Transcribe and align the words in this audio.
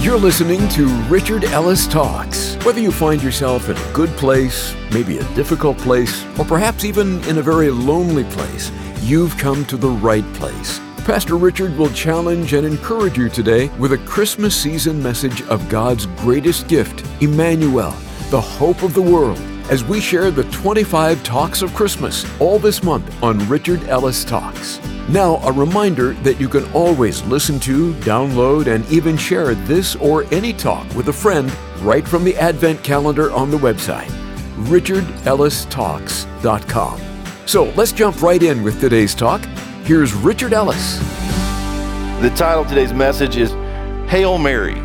You're 0.00 0.16
listening 0.16 0.68
to 0.70 0.86
Richard 1.08 1.42
Ellis 1.42 1.88
Talks. 1.88 2.54
Whether 2.64 2.80
you 2.80 2.92
find 2.92 3.20
yourself 3.20 3.68
in 3.68 3.76
a 3.76 3.92
good 3.92 4.10
place, 4.10 4.72
maybe 4.92 5.18
a 5.18 5.34
difficult 5.34 5.76
place, 5.76 6.24
or 6.38 6.44
perhaps 6.44 6.84
even 6.84 7.20
in 7.24 7.38
a 7.38 7.42
very 7.42 7.68
lonely 7.68 8.22
place, 8.22 8.70
you've 9.02 9.36
come 9.38 9.64
to 9.64 9.76
the 9.76 9.88
right 9.88 10.24
place. 10.34 10.80
Pastor 10.98 11.36
Richard 11.36 11.76
will 11.76 11.90
challenge 11.90 12.52
and 12.52 12.64
encourage 12.64 13.18
you 13.18 13.28
today 13.28 13.70
with 13.70 13.92
a 13.92 13.98
Christmas 13.98 14.54
season 14.54 15.02
message 15.02 15.42
of 15.48 15.68
God's 15.68 16.06
greatest 16.18 16.68
gift, 16.68 17.04
Emmanuel, 17.20 17.90
the 18.30 18.40
hope 18.40 18.84
of 18.84 18.94
the 18.94 19.02
world, 19.02 19.40
as 19.68 19.82
we 19.82 20.00
share 20.00 20.30
the 20.30 20.44
25 20.44 21.24
Talks 21.24 21.60
of 21.60 21.74
Christmas 21.74 22.24
all 22.40 22.60
this 22.60 22.84
month 22.84 23.20
on 23.20 23.46
Richard 23.48 23.82
Ellis 23.88 24.24
Talks. 24.24 24.78
Now, 25.10 25.36
a 25.36 25.50
reminder 25.50 26.12
that 26.12 26.38
you 26.38 26.50
can 26.50 26.70
always 26.72 27.22
listen 27.22 27.58
to, 27.60 27.94
download, 27.94 28.66
and 28.66 28.86
even 28.92 29.16
share 29.16 29.54
this 29.54 29.96
or 29.96 30.24
any 30.34 30.52
talk 30.52 30.86
with 30.94 31.08
a 31.08 31.12
friend 31.12 31.50
right 31.80 32.06
from 32.06 32.24
the 32.24 32.36
Advent 32.36 32.84
calendar 32.84 33.32
on 33.32 33.50
the 33.50 33.56
website, 33.56 34.10
richardellistalks.com. 34.66 37.00
So 37.46 37.64
let's 37.70 37.92
jump 37.92 38.20
right 38.20 38.42
in 38.42 38.62
with 38.62 38.82
today's 38.82 39.14
talk. 39.14 39.42
Here's 39.84 40.12
Richard 40.12 40.52
Ellis. 40.52 40.98
The 42.20 42.28
title 42.36 42.64
of 42.64 42.68
today's 42.68 42.92
message 42.92 43.38
is 43.38 43.52
Hail 44.10 44.36
Mary. 44.36 44.76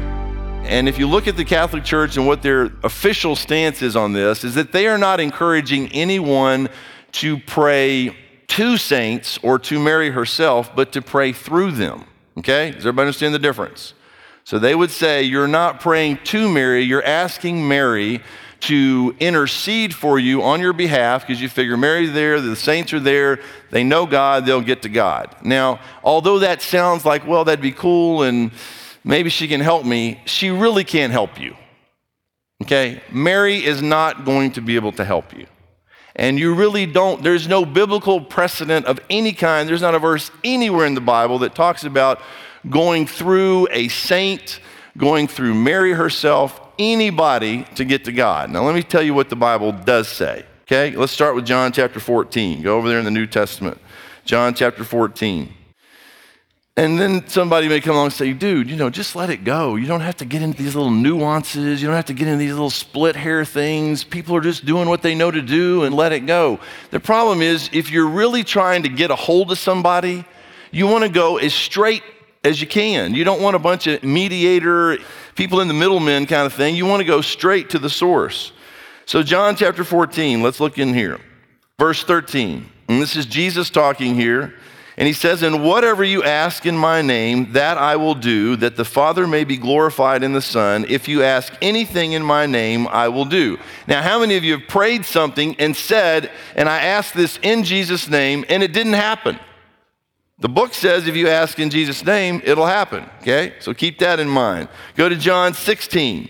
And 0.63 0.87
if 0.87 0.97
you 0.97 1.05
look 1.05 1.27
at 1.27 1.35
the 1.35 1.43
Catholic 1.43 1.83
Church 1.83 2.15
and 2.15 2.25
what 2.25 2.41
their 2.41 2.71
official 2.85 3.35
stance 3.35 3.81
is 3.81 3.97
on 3.97 4.13
this, 4.13 4.45
is 4.45 4.55
that 4.55 4.71
they 4.71 4.87
are 4.87 4.97
not 4.97 5.19
encouraging 5.19 5.89
anyone 5.89 6.69
to 7.11 7.39
pray 7.39 8.15
to 8.47 8.77
saints 8.77 9.39
or 9.41 9.59
to 9.59 9.79
Mary 9.79 10.11
herself, 10.11 10.75
but 10.75 10.91
to 10.93 11.01
pray 11.01 11.31
through 11.31 11.71
them. 11.71 12.05
Okay? 12.37 12.71
Does 12.71 12.79
everybody 12.79 13.07
understand 13.07 13.33
the 13.33 13.39
difference? 13.39 13.93
So 14.43 14.59
they 14.59 14.75
would 14.75 14.91
say, 14.91 15.23
You're 15.23 15.47
not 15.47 15.79
praying 15.79 16.19
to 16.25 16.49
Mary, 16.49 16.83
you're 16.83 17.03
asking 17.03 17.67
Mary 17.67 18.21
to 18.63 19.13
intercede 19.19 19.93
for 19.93 20.17
you 20.17 20.41
on 20.41 20.61
your 20.61 20.71
behalf 20.71 21.27
because 21.27 21.41
you 21.41 21.49
figure 21.49 21.75
Mary's 21.75 22.13
there, 22.13 22.39
the 22.39 22.55
saints 22.55 22.93
are 22.93 22.99
there, 22.99 23.39
they 23.71 23.83
know 23.83 24.05
God, 24.05 24.45
they'll 24.45 24.61
get 24.61 24.83
to 24.83 24.89
God. 24.89 25.35
Now, 25.43 25.81
although 26.01 26.39
that 26.39 26.61
sounds 26.61 27.03
like, 27.03 27.27
well, 27.27 27.43
that'd 27.43 27.61
be 27.61 27.73
cool 27.73 28.23
and 28.23 28.51
maybe 29.03 29.29
she 29.29 29.49
can 29.49 29.59
help 29.59 29.85
me, 29.85 30.21
she 30.25 30.49
really 30.49 30.85
can't 30.85 31.11
help 31.11 31.41
you. 31.41 31.57
Okay? 32.61 33.01
Mary 33.11 33.63
is 33.63 33.81
not 33.81 34.23
going 34.23 34.53
to 34.53 34.61
be 34.61 34.77
able 34.77 34.93
to 34.93 35.03
help 35.03 35.37
you. 35.37 35.45
And 36.15 36.37
you 36.37 36.53
really 36.53 36.85
don't, 36.85 37.23
there's 37.23 37.47
no 37.47 37.65
biblical 37.65 38.21
precedent 38.21 38.85
of 38.85 38.99
any 39.09 39.33
kind. 39.33 39.67
There's 39.67 39.81
not 39.81 39.95
a 39.95 39.99
verse 39.99 40.29
anywhere 40.43 40.85
in 40.85 40.93
the 40.93 41.01
Bible 41.01 41.39
that 41.39 41.55
talks 41.55 41.83
about 41.83 42.21
going 42.69 43.07
through 43.07 43.67
a 43.71 43.87
saint, 43.87 44.59
going 44.97 45.27
through 45.27 45.55
Mary 45.55 45.93
herself, 45.93 46.61
anybody 46.77 47.63
to 47.75 47.85
get 47.85 48.05
to 48.05 48.11
God. 48.11 48.51
Now, 48.51 48.63
let 48.63 48.75
me 48.75 48.83
tell 48.83 49.01
you 49.01 49.13
what 49.13 49.29
the 49.29 49.35
Bible 49.35 49.71
does 49.71 50.07
say. 50.07 50.45
Okay, 50.63 50.95
let's 50.95 51.11
start 51.11 51.35
with 51.35 51.45
John 51.45 51.71
chapter 51.71 51.99
14. 51.99 52.61
Go 52.61 52.77
over 52.77 52.87
there 52.87 52.99
in 52.99 53.05
the 53.05 53.11
New 53.11 53.27
Testament. 53.27 53.79
John 54.23 54.53
chapter 54.53 54.83
14. 54.83 55.53
And 56.75 56.99
then 56.99 57.27
somebody 57.27 57.67
may 57.67 57.79
come 57.79 57.93
along 57.93 58.05
and 58.05 58.13
say, 58.13 58.33
dude, 58.33 58.67
you 58.67 58.75
know, 58.75 58.89
just 58.89 59.15
let 59.15 59.29
it 59.29 59.43
go. 59.43 59.75
You 59.75 59.85
don't 59.85 60.01
have 60.01 60.17
to 60.17 60.25
get 60.25 60.41
into 60.41 60.57
these 60.57 60.75
little 60.75 60.89
nuances. 60.89 61.79
You 61.79 61.87
don't 61.87 61.95
have 61.95 62.05
to 62.05 62.15
get 62.15 62.27
into 62.27 62.39
these 62.39 62.51
little 62.51 62.71
split 62.71 63.15
hair 63.15 63.45
things. 63.45 64.03
People 64.03 64.35
are 64.35 64.41
just 64.41 64.65
doing 64.65 64.89
what 64.89 65.03
they 65.03 65.13
know 65.13 65.29
to 65.29 65.41
do 65.41 65.83
and 65.83 65.95
let 65.95 66.13
it 66.13 66.21
go. 66.21 66.59
The 66.89 66.99
problem 66.99 67.43
is, 67.43 67.69
if 67.73 67.91
you're 67.91 68.07
really 68.07 68.43
trying 68.43 68.83
to 68.83 68.89
get 68.89 69.11
a 69.11 69.15
hold 69.15 69.51
of 69.51 69.59
somebody, 69.59 70.25
you 70.71 70.87
want 70.87 71.03
to 71.03 71.11
go 71.11 71.37
as 71.37 71.53
straight 71.53 72.01
as 72.43 72.59
you 72.59 72.65
can. 72.65 73.13
You 73.13 73.23
don't 73.23 73.41
want 73.41 73.55
a 73.55 73.59
bunch 73.59 73.85
of 73.85 74.01
mediator, 74.03 74.97
people 75.35 75.61
in 75.61 75.67
the 75.67 75.75
middlemen 75.75 76.25
kind 76.25 76.47
of 76.47 76.53
thing. 76.53 76.75
You 76.75 76.87
want 76.87 77.01
to 77.01 77.05
go 77.05 77.21
straight 77.21 77.69
to 77.69 77.79
the 77.79 77.89
source. 77.89 78.51
So, 79.05 79.21
John 79.21 79.55
chapter 79.55 79.83
14, 79.83 80.41
let's 80.41 80.59
look 80.59 80.79
in 80.79 80.95
here. 80.95 81.19
Verse 81.77 82.03
13. 82.03 82.67
And 82.87 82.99
this 82.99 83.15
is 83.15 83.27
Jesus 83.27 83.69
talking 83.69 84.15
here. 84.15 84.55
And 84.97 85.07
he 85.07 85.13
says, 85.13 85.41
And 85.41 85.63
whatever 85.63 86.03
you 86.03 86.23
ask 86.23 86.65
in 86.65 86.77
my 86.77 87.01
name, 87.01 87.53
that 87.53 87.77
I 87.77 87.95
will 87.95 88.15
do, 88.15 88.55
that 88.57 88.75
the 88.75 88.85
Father 88.85 89.25
may 89.25 89.43
be 89.43 89.57
glorified 89.57 90.23
in 90.23 90.33
the 90.33 90.41
Son. 90.41 90.85
If 90.87 91.07
you 91.07 91.23
ask 91.23 91.53
anything 91.61 92.13
in 92.13 92.23
my 92.23 92.45
name, 92.45 92.87
I 92.87 93.07
will 93.07 93.25
do. 93.25 93.57
Now, 93.87 94.01
how 94.01 94.19
many 94.19 94.35
of 94.37 94.43
you 94.43 94.57
have 94.57 94.67
prayed 94.67 95.05
something 95.05 95.55
and 95.59 95.75
said, 95.75 96.31
And 96.55 96.69
I 96.69 96.79
asked 96.79 97.15
this 97.15 97.39
in 97.41 97.63
Jesus' 97.63 98.07
name, 98.07 98.45
and 98.49 98.61
it 98.61 98.73
didn't 98.73 98.93
happen? 98.93 99.39
The 100.39 100.49
book 100.49 100.73
says 100.73 101.07
if 101.07 101.15
you 101.15 101.29
ask 101.29 101.57
in 101.59 101.69
Jesus' 101.69 102.03
name, 102.03 102.41
it'll 102.43 102.65
happen. 102.65 103.09
Okay? 103.21 103.53
So 103.59 103.73
keep 103.73 103.99
that 103.99 104.19
in 104.19 104.27
mind. 104.27 104.67
Go 104.95 105.07
to 105.07 105.15
John 105.15 105.53
16, 105.53 106.29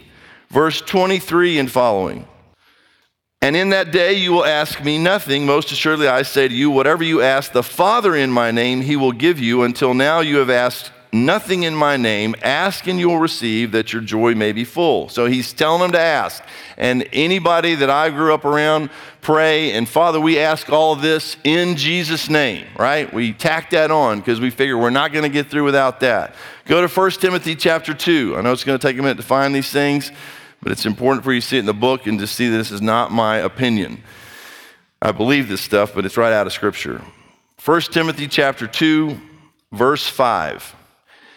verse 0.50 0.82
23 0.82 1.60
and 1.60 1.72
following. 1.72 2.28
And 3.44 3.58
in 3.58 3.72
that 3.72 3.92
day 3.92 4.14
you 4.14 4.32
will 4.32 4.46
ask 4.46 4.82
me 4.82 4.98
nothing. 4.98 5.46
Most 5.46 5.70
assuredly, 5.70 6.08
I 6.08 6.22
say 6.22 6.48
to 6.48 6.54
you, 6.54 6.72
whatever 6.72 7.04
you 7.04 7.22
ask 7.22 7.52
the 7.52 7.62
Father 7.62 8.16
in 8.16 8.32
my 8.32 8.52
name, 8.52 8.80
he 8.80 8.96
will 8.96 9.12
give 9.12 9.38
you. 9.38 9.64
Until 9.64 9.94
now 9.94 10.22
you 10.22 10.38
have 10.38 10.50
asked 10.50 10.94
nothing 11.12 11.64
in 11.64 11.76
my 11.76 11.98
name. 11.98 12.36
Ask 12.42 12.88
and 12.88 12.98
you 12.98 13.10
will 13.10 13.20
receive 13.20 13.74
that 13.74 13.92
your 13.92 14.02
joy 14.02 14.34
may 14.34 14.54
be 14.54 14.64
full. 14.64 15.10
So 15.10 15.26
he's 15.26 15.52
telling 15.52 15.82
them 15.82 15.92
to 15.92 16.00
ask. 16.00 16.42
And 16.78 17.06
anybody 17.12 17.76
that 17.76 17.90
I 17.90 18.12
grew 18.12 18.34
up 18.34 18.46
around, 18.46 18.90
pray. 19.20 19.74
And 19.74 19.90
Father, 19.90 20.22
we 20.22 20.40
ask 20.40 20.70
all 20.70 20.96
this 20.96 21.36
in 21.44 21.76
Jesus' 21.76 22.30
name, 22.30 22.66
right? 22.80 23.14
We 23.14 23.34
tack 23.34 23.72
that 23.72 23.92
on 23.92 24.20
because 24.20 24.40
we 24.40 24.52
figure 24.52 24.78
we're 24.78 24.90
not 24.90 25.12
going 25.12 25.24
to 25.24 25.30
get 25.30 25.50
through 25.50 25.66
without 25.66 26.00
that. 26.00 26.34
Go 26.64 26.80
to 26.80 26.88
1 26.88 27.12
Timothy 27.12 27.58
chapter 27.58 27.94
2. 27.94 28.38
I 28.38 28.42
know 28.42 28.54
it's 28.54 28.64
going 28.64 28.80
to 28.80 28.88
take 28.88 28.98
a 28.98 29.02
minute 29.02 29.18
to 29.18 29.24
find 29.24 29.54
these 29.54 29.70
things. 29.70 30.14
But 30.64 30.72
it's 30.72 30.86
important 30.86 31.26
for 31.26 31.34
you 31.34 31.42
to 31.42 31.48
see 31.48 31.58
it 31.58 31.62
in 31.62 31.66
the 31.66 31.74
book 31.74 32.08
and 32.08 32.18
to 32.20 32.28
see 32.28 32.48
that 32.48 32.58
this 32.58 32.72
is 32.72 32.82
not 32.82 33.12
my 33.12 33.38
opinion. 33.38 34.02
I 35.02 35.12
believe 35.12 35.50
this 35.50 35.62
stuff, 35.62 35.94
but 35.94 36.06
it's 36.06 36.16
right 36.16 36.32
out 36.32 36.48
of 36.48 36.54
Scripture. 36.54 37.02
1 37.64 37.82
Timothy 37.82 38.28
chapter 38.28 38.66
2, 38.66 39.20
verse 39.74 40.08
5. 40.08 40.76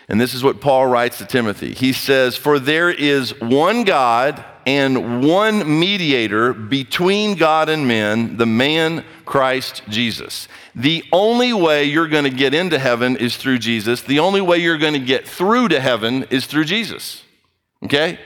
And 0.09 0.21
this 0.21 0.35
is 0.35 0.45
what 0.45 0.61
Paul 0.61 0.87
writes 0.87 1.19
to 1.19 1.27
Timothy. 1.27 1.75
He 1.75 1.93
says, 1.93 2.37
For 2.37 2.61
there 2.61 2.91
is 2.91 3.39
one 3.41 3.83
God 3.83 4.45
and 4.65 5.25
one 5.25 5.81
mediator 5.81 6.53
between 6.53 7.35
God 7.35 7.69
and 7.69 7.89
men, 7.89 8.37
the 8.37 8.47
man 8.47 9.05
Christ 9.25 9.83
Jesus. 9.89 10.47
The 10.77 11.03
only 11.13 11.53
way 11.53 11.85
you're 11.85 12.07
going 12.07 12.25
to 12.25 12.31
get 12.31 12.55
into 12.55 12.79
heaven 12.79 13.17
is 13.17 13.37
through 13.37 13.59
Jesus. 13.59 14.03
The 14.03 14.21
only 14.21 14.41
way 14.41 14.59
you're 14.59 14.79
going 14.79 14.95
to 14.95 15.01
get 15.01 15.27
through 15.27 15.69
to 15.69 15.81
heaven 15.81 16.25
is 16.31 16.47
through 16.47 16.67
Jesus. 16.67 17.25
Okay? 17.83 18.21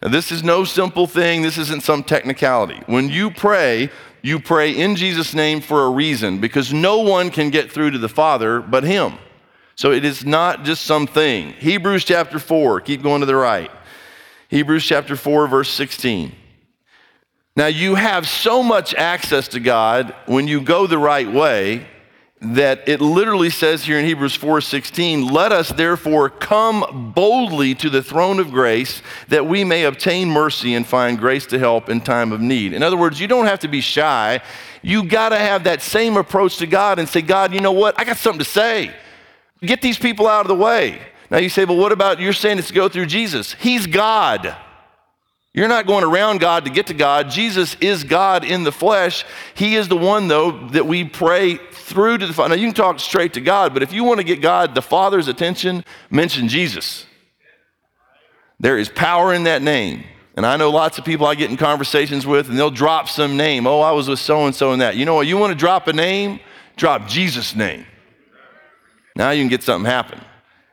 Now, 0.00 0.08
this 0.08 0.30
is 0.30 0.44
no 0.44 0.64
simple 0.64 1.06
thing. 1.06 1.42
This 1.42 1.58
isn't 1.58 1.82
some 1.82 2.04
technicality. 2.04 2.80
When 2.86 3.08
you 3.08 3.30
pray, 3.30 3.90
you 4.22 4.38
pray 4.38 4.72
in 4.72 4.94
Jesus' 4.94 5.34
name 5.34 5.60
for 5.60 5.84
a 5.84 5.90
reason 5.90 6.40
because 6.40 6.72
no 6.72 6.98
one 7.00 7.30
can 7.30 7.50
get 7.50 7.72
through 7.72 7.90
to 7.92 7.98
the 7.98 8.08
Father 8.08 8.60
but 8.60 8.84
Him. 8.84 9.14
So 9.74 9.92
it 9.92 10.04
is 10.04 10.24
not 10.24 10.64
just 10.64 10.84
something. 10.84 11.52
Hebrews 11.54 12.04
chapter 12.04 12.38
4, 12.38 12.80
keep 12.80 13.02
going 13.02 13.20
to 13.20 13.26
the 13.26 13.36
right. 13.36 13.70
Hebrews 14.48 14.84
chapter 14.84 15.14
4, 15.14 15.46
verse 15.46 15.70
16. 15.70 16.32
Now, 17.56 17.66
you 17.66 17.96
have 17.96 18.28
so 18.28 18.62
much 18.62 18.94
access 18.94 19.48
to 19.48 19.60
God 19.60 20.14
when 20.26 20.46
you 20.46 20.60
go 20.60 20.86
the 20.86 20.98
right 20.98 21.30
way 21.30 21.86
that 22.40 22.88
it 22.88 23.00
literally 23.00 23.50
says 23.50 23.84
here 23.84 23.98
in 23.98 24.04
Hebrews 24.04 24.36
4:16, 24.36 25.26
"Let 25.26 25.50
us 25.50 25.70
therefore 25.70 26.30
come 26.30 27.12
boldly 27.14 27.74
to 27.76 27.90
the 27.90 28.02
throne 28.02 28.38
of 28.38 28.52
grace 28.52 29.02
that 29.28 29.46
we 29.46 29.64
may 29.64 29.84
obtain 29.84 30.30
mercy 30.30 30.74
and 30.74 30.86
find 30.86 31.18
grace 31.18 31.46
to 31.46 31.58
help 31.58 31.88
in 31.88 32.00
time 32.00 32.30
of 32.30 32.40
need." 32.40 32.72
In 32.72 32.82
other 32.82 32.96
words, 32.96 33.18
you 33.20 33.26
don't 33.26 33.46
have 33.46 33.58
to 33.60 33.68
be 33.68 33.80
shy. 33.80 34.40
You 34.82 35.02
got 35.02 35.30
to 35.30 35.38
have 35.38 35.64
that 35.64 35.82
same 35.82 36.16
approach 36.16 36.58
to 36.58 36.66
God 36.66 37.00
and 37.00 37.08
say, 37.08 37.22
"God, 37.22 37.52
you 37.52 37.60
know 37.60 37.72
what? 37.72 37.98
I 37.98 38.04
got 38.04 38.18
something 38.18 38.38
to 38.38 38.44
say. 38.44 38.92
Get 39.60 39.82
these 39.82 39.98
people 39.98 40.28
out 40.28 40.42
of 40.42 40.48
the 40.48 40.54
way." 40.54 41.00
Now 41.30 41.38
you 41.38 41.48
say, 41.48 41.64
"Well, 41.64 41.76
what 41.76 41.90
about 41.90 42.20
you're 42.20 42.32
saying 42.32 42.58
it's 42.58 42.68
to 42.68 42.74
go 42.74 42.88
through 42.88 43.06
Jesus? 43.06 43.56
He's 43.58 43.86
God." 43.88 44.54
You're 45.54 45.68
not 45.68 45.86
going 45.86 46.04
around 46.04 46.40
God 46.40 46.66
to 46.66 46.70
get 46.70 46.88
to 46.88 46.94
God. 46.94 47.30
Jesus 47.30 47.76
is 47.80 48.04
God 48.04 48.44
in 48.44 48.64
the 48.64 48.72
flesh. 48.72 49.24
He 49.54 49.76
is 49.76 49.88
the 49.88 49.96
one, 49.96 50.28
though, 50.28 50.68
that 50.68 50.86
we 50.86 51.04
pray 51.04 51.56
through 51.56 52.18
to 52.18 52.26
the 52.26 52.32
Father. 52.32 52.50
Now, 52.50 52.60
you 52.60 52.68
can 52.68 52.74
talk 52.74 53.00
straight 53.00 53.32
to 53.34 53.40
God, 53.40 53.74
but 53.74 53.82
if 53.82 53.92
you 53.92 54.04
want 54.04 54.18
to 54.18 54.24
get 54.24 54.40
God, 54.40 54.74
the 54.74 54.82
Father's 54.82 55.26
attention, 55.26 55.84
mention 56.10 56.48
Jesus. 56.48 57.06
There 58.60 58.78
is 58.78 58.88
power 58.88 59.32
in 59.32 59.44
that 59.44 59.62
name. 59.62 60.04
And 60.36 60.46
I 60.46 60.56
know 60.56 60.70
lots 60.70 60.98
of 60.98 61.04
people 61.04 61.26
I 61.26 61.34
get 61.34 61.50
in 61.50 61.56
conversations 61.56 62.24
with, 62.24 62.48
and 62.48 62.56
they'll 62.56 62.70
drop 62.70 63.08
some 63.08 63.36
name. 63.36 63.66
Oh, 63.66 63.80
I 63.80 63.90
was 63.90 64.08
with 64.08 64.20
so 64.20 64.46
and 64.46 64.54
so 64.54 64.70
and 64.72 64.80
that. 64.80 64.96
You 64.96 65.04
know 65.04 65.14
what? 65.14 65.26
You 65.26 65.36
want 65.36 65.52
to 65.52 65.58
drop 65.58 65.88
a 65.88 65.92
name? 65.92 66.38
Drop 66.76 67.08
Jesus' 67.08 67.56
name. 67.56 67.84
Now 69.16 69.30
you 69.30 69.42
can 69.42 69.48
get 69.48 69.64
something 69.64 69.90
happen. 69.90 70.20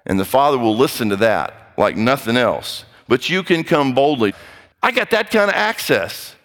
And 0.05 0.19
the 0.19 0.25
Father 0.25 0.59
will 0.59 0.77
listen 0.77 1.09
to 1.09 1.15
that 1.15 1.73
like 1.79 1.97
nothing 1.97 2.37
else. 2.37 2.85
But 3.07 3.27
you 3.27 3.41
can 3.41 3.63
come 3.63 3.95
boldly. 3.95 4.35
I 4.85 4.91
got 4.91 5.09
that 5.09 5.31
kind 5.31 5.49
of 5.49 5.55
access. 5.55 6.35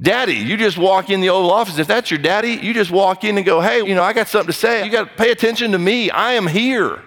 Daddy, 0.00 0.34
you 0.34 0.56
just 0.56 0.78
walk 0.78 1.10
in 1.10 1.20
the 1.20 1.30
Oval 1.30 1.50
Office. 1.50 1.78
If 1.80 1.88
that's 1.88 2.08
your 2.08 2.20
daddy, 2.20 2.52
you 2.52 2.72
just 2.72 2.92
walk 2.92 3.24
in 3.24 3.36
and 3.36 3.44
go, 3.44 3.60
hey, 3.60 3.84
you 3.84 3.96
know, 3.96 4.04
I 4.04 4.12
got 4.12 4.28
something 4.28 4.52
to 4.52 4.52
say. 4.52 4.84
You 4.84 4.90
got 4.92 5.08
to 5.08 5.14
pay 5.16 5.32
attention 5.32 5.72
to 5.72 5.78
me. 5.78 6.10
I 6.10 6.34
am 6.34 6.46
here. 6.46 7.02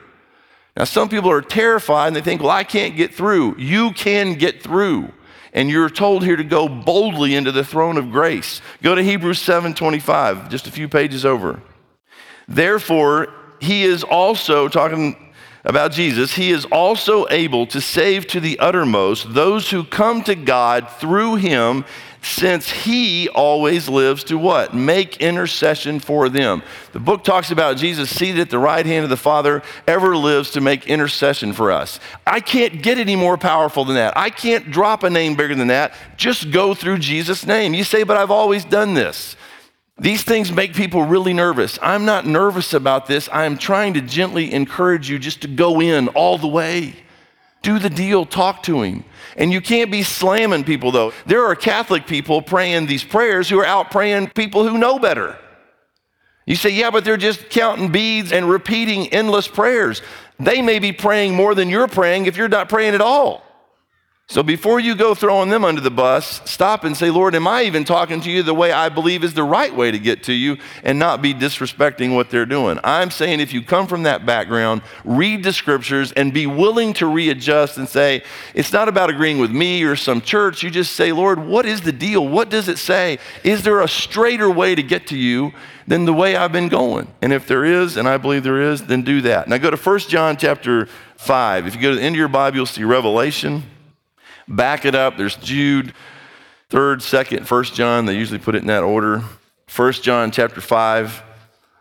Now, 0.76 0.84
some 0.84 1.08
people 1.08 1.32
are 1.32 1.42
terrified 1.42 2.08
and 2.08 2.16
they 2.18 2.22
think, 2.22 2.42
well, 2.42 2.52
I 2.52 2.66
can't 2.66 2.98
get 2.98 3.16
through. 3.16 3.58
You 3.58 3.92
can 3.92 4.34
get 4.34 4.62
through. 4.62 5.14
And 5.54 5.70
you're 5.70 5.90
told 5.90 6.26
here 6.26 6.36
to 6.36 6.44
go 6.44 6.68
boldly 6.68 7.36
into 7.36 7.54
the 7.54 7.64
throne 7.64 7.96
of 7.96 8.12
grace. 8.12 8.60
Go 8.82 8.96
to 8.96 9.02
Hebrews 9.02 9.40
7:25, 9.40 10.50
just 10.50 10.68
a 10.68 10.72
few 10.72 10.90
pages 10.90 11.26
over. 11.26 11.62
Therefore, 12.50 13.34
he 13.62 13.86
is 13.86 14.04
also 14.04 14.68
talking 14.68 15.23
about 15.66 15.92
Jesus, 15.92 16.34
he 16.34 16.52
is 16.52 16.66
also 16.66 17.26
able 17.30 17.66
to 17.68 17.80
save 17.80 18.28
to 18.28 18.40
the 18.40 18.60
uttermost 18.60 19.34
those 19.34 19.72
who 19.72 19.84
come 19.84 20.22
to 20.24 20.36
God 20.36 20.90
through 21.00 21.36
him, 21.36 21.86
since 22.22 22.70
he 22.70 23.28
always 23.30 23.90
lives 23.90 24.24
to 24.26 24.38
what? 24.38 24.74
Make 24.74 25.18
intercession 25.18 26.00
for 26.00 26.30
them. 26.30 26.64
The 26.94 27.00
book 27.00 27.24
talks 27.26 27.52
about 27.52 27.76
Jesus 27.76 28.10
seated 28.10 28.40
at 28.40 28.50
the 28.50 28.60
right 28.60 28.86
hand 28.86 29.04
of 29.04 29.10
the 29.10 29.18
Father, 29.18 29.62
ever 29.88 30.16
lives 30.16 30.52
to 30.52 30.62
make 30.62 30.88
intercession 30.88 31.52
for 31.52 31.72
us. 31.72 32.00
I 32.26 32.40
can't 32.40 32.82
get 32.82 32.98
any 32.98 33.18
more 33.18 33.38
powerful 33.38 33.84
than 33.84 33.96
that. 33.96 34.18
I 34.18 34.30
can't 34.30 34.72
drop 34.72 35.04
a 35.04 35.10
name 35.10 35.36
bigger 35.36 35.56
than 35.56 35.68
that. 35.68 35.94
Just 36.16 36.52
go 36.52 36.74
through 36.74 37.00
Jesus' 37.00 37.46
name. 37.46 37.74
You 37.74 37.84
say, 37.84 38.04
but 38.04 38.16
I've 38.16 38.32
always 38.32 38.64
done 38.64 38.94
this. 38.94 39.36
These 40.04 40.24
things 40.24 40.52
make 40.52 40.74
people 40.74 41.04
really 41.04 41.32
nervous. 41.32 41.80
I'm 41.82 42.04
not 42.04 42.26
nervous 42.26 42.74
about 42.74 43.06
this. 43.06 43.30
I'm 43.32 43.58
trying 43.58 43.94
to 43.94 44.02
gently 44.02 44.52
encourage 44.52 45.10
you 45.10 45.18
just 45.18 45.44
to 45.44 45.48
go 45.48 45.80
in 45.80 46.10
all 46.10 46.38
the 46.38 46.46
way. 46.46 46.96
Do 47.62 47.80
the 47.80 47.90
deal, 47.90 48.26
talk 48.26 48.64
to 48.64 48.82
him. 48.82 49.06
And 49.38 49.54
you 49.54 49.62
can't 49.62 49.90
be 49.90 50.04
slamming 50.04 50.66
people, 50.66 50.92
though. 50.92 51.14
There 51.26 51.46
are 51.46 51.56
Catholic 51.56 52.06
people 52.06 52.42
praying 52.42 52.88
these 52.88 53.06
prayers 53.06 53.48
who 53.48 53.58
are 53.60 53.66
out 53.66 53.92
praying 53.92 54.32
people 54.32 54.68
who 54.68 54.78
know 54.78 55.00
better. 55.00 55.38
You 56.46 56.58
say, 56.58 56.72
yeah, 56.72 56.92
but 56.92 57.06
they're 57.06 57.16
just 57.16 57.50
counting 57.50 57.90
beads 57.90 58.34
and 58.34 58.50
repeating 58.50 59.08
endless 59.08 59.48
prayers. 59.48 60.02
They 60.38 60.62
may 60.62 60.80
be 60.80 60.92
praying 60.92 61.34
more 61.34 61.56
than 61.56 61.70
you're 61.70 61.88
praying 61.88 62.26
if 62.26 62.36
you're 62.36 62.50
not 62.50 62.68
praying 62.68 62.94
at 62.94 63.00
all. 63.00 63.42
So 64.30 64.42
before 64.42 64.80
you 64.80 64.96
go 64.96 65.14
throwing 65.14 65.50
them 65.50 65.66
under 65.66 65.82
the 65.82 65.92
bus, 65.92 66.42
stop 66.50 66.86
and 66.86 66.96
say, 66.96 67.12
Lord, 67.12 67.36
am 67.36 67.46
I 67.46 67.64
even 67.64 67.84
talking 67.84 68.22
to 68.22 68.32
you 68.32 68.42
the 68.42 68.54
way 68.54 68.72
I 68.72 68.90
believe 68.90 69.24
is 69.24 69.34
the 69.34 69.44
right 69.44 69.76
way 69.76 69.92
to 69.92 70.00
get 70.00 70.24
to 70.24 70.34
you 70.34 70.58
and 70.82 70.98
not 70.98 71.22
be 71.22 71.34
disrespecting 71.36 72.16
what 72.16 72.32
they're 72.32 72.46
doing? 72.46 72.80
I'm 72.84 73.12
saying 73.12 73.42
if 73.42 73.54
you 73.54 73.62
come 73.62 73.86
from 73.86 74.04
that 74.04 74.26
background, 74.26 74.82
read 75.04 75.44
the 75.44 75.54
scriptures 75.54 76.14
and 76.14 76.34
be 76.34 76.48
willing 76.48 76.94
to 76.94 77.06
readjust 77.06 77.78
and 77.78 77.88
say, 77.88 78.24
it's 78.56 78.74
not 78.74 78.88
about 78.88 79.12
agreeing 79.12 79.40
with 79.40 79.52
me 79.52 79.84
or 79.84 79.96
some 79.96 80.22
church. 80.22 80.64
You 80.64 80.72
just 80.72 80.94
say, 80.94 81.12
Lord, 81.12 81.38
what 81.38 81.68
is 81.68 81.82
the 81.82 81.92
deal? 81.92 82.28
What 82.28 82.50
does 82.50 82.70
it 82.70 82.80
say? 82.80 83.20
Is 83.44 83.64
there 83.64 83.82
a 83.82 83.88
straighter 83.90 84.50
way 84.50 84.74
to 84.74 84.82
get 84.82 85.06
to 85.08 85.18
you 85.18 85.52
than 85.86 86.06
the 86.06 86.14
way 86.14 86.38
I've 86.38 86.54
been 86.54 86.70
going? 86.70 87.14
And 87.22 87.34
if 87.34 87.46
there 87.46 87.66
is, 87.66 87.98
and 87.98 88.08
I 88.08 88.18
believe 88.18 88.44
there 88.44 88.62
is, 88.62 88.84
then 88.86 89.04
do 89.04 89.22
that. 89.22 89.50
Now 89.50 89.58
go 89.58 89.70
to 89.70 89.78
1 89.78 90.00
John 90.00 90.38
chapter 90.38 90.88
5. 91.18 91.68
If 91.68 91.76
you 91.76 91.82
go 91.82 91.90
to 91.92 91.98
the 91.98 92.02
end 92.02 92.16
of 92.16 92.20
your 92.20 92.30
Bible, 92.30 92.56
you'll 92.56 92.66
see 92.66 92.84
Revelation. 92.84 93.64
Back 94.48 94.86
it 94.86 94.96
up. 94.96 95.18
There's 95.18 95.36
Jude, 95.38 95.94
3rd, 96.70 96.98
2nd, 96.98 97.40
1st 97.42 97.74
John. 97.74 98.06
They 98.06 98.16
usually 98.16 98.40
put 98.40 98.56
it 98.56 98.62
in 98.62 98.68
that 98.68 98.84
order. 98.84 99.24
1 99.76 99.92
John 99.94 100.32
chapter 100.32 100.62
5. 100.62 101.24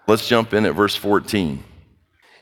Let's 0.06 0.28
jump 0.28 0.52
in 0.54 0.66
at 0.66 0.74
verse 0.74 0.96
14. 0.96 1.62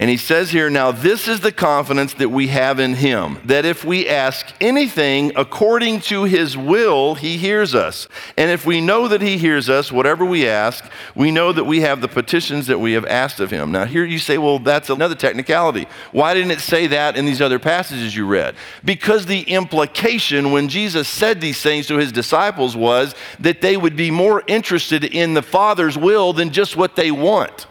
And 0.01 0.09
he 0.09 0.17
says 0.17 0.51
here, 0.51 0.71
now 0.71 0.93
this 0.93 1.29
is 1.29 1.41
the 1.41 1.53
confidence 1.53 2.15
that 2.15 2.31
we 2.31 2.47
have 2.47 2.81
in 2.81 2.95
him, 2.95 3.39
that 3.45 3.67
if 3.67 3.85
we 3.85 4.09
ask 4.09 4.47
anything 4.59 5.31
according 5.37 6.01
to 6.01 6.25
his 6.25 6.57
will, 6.57 7.17
he 7.17 7.37
hears 7.37 7.75
us. 7.75 8.09
And 8.39 8.51
if 8.51 8.65
we 8.65 8.81
know 8.81 9.09
that 9.09 9.21
he 9.21 9.37
hears 9.37 9.69
us, 9.69 9.93
whatever 9.93 10.25
we 10.25 10.49
ask, 10.49 10.83
we 11.15 11.31
know 11.31 11.53
that 11.53 11.65
we 11.65 11.83
have 11.83 12.01
the 12.01 12.09
petitions 12.09 12.67
that 12.69 12.81
we 12.81 12.93
have 12.95 13.05
asked 13.05 13.41
of 13.41 13.51
him. 13.51 13.73
Now, 13.73 13.85
here 13.85 14.07
you 14.07 14.19
say, 14.19 14.39
well, 14.39 14.59
that's 14.59 14.89
another 14.89 15.15
technicality. 15.15 15.87
Why 16.13 16.33
didn't 16.33 16.53
it 16.53 16.61
say 16.61 16.87
that 16.87 17.19
in 17.19 17.27
these 17.27 17.43
other 17.43 17.59
passages 17.59 18.17
you 18.17 18.27
read? 18.27 18.55
Because 18.83 19.27
the 19.27 19.43
implication 19.43 20.51
when 20.51 20.71
Jesus 20.71 21.09
said 21.09 21.43
these 21.43 21.61
things 21.61 21.87
to 21.89 21.99
his 21.99 22.11
disciples 22.11 22.75
was 22.75 23.15
that 23.39 23.61
they 23.61 23.77
would 23.77 23.97
be 23.97 24.11
more 24.11 24.43
interested 24.47 25.05
in 25.05 25.35
the 25.35 25.43
Father's 25.43 25.99
will 25.99 26.33
than 26.33 26.53
just 26.53 26.75
what 26.75 26.97
they 26.97 27.11
want. 27.11 27.67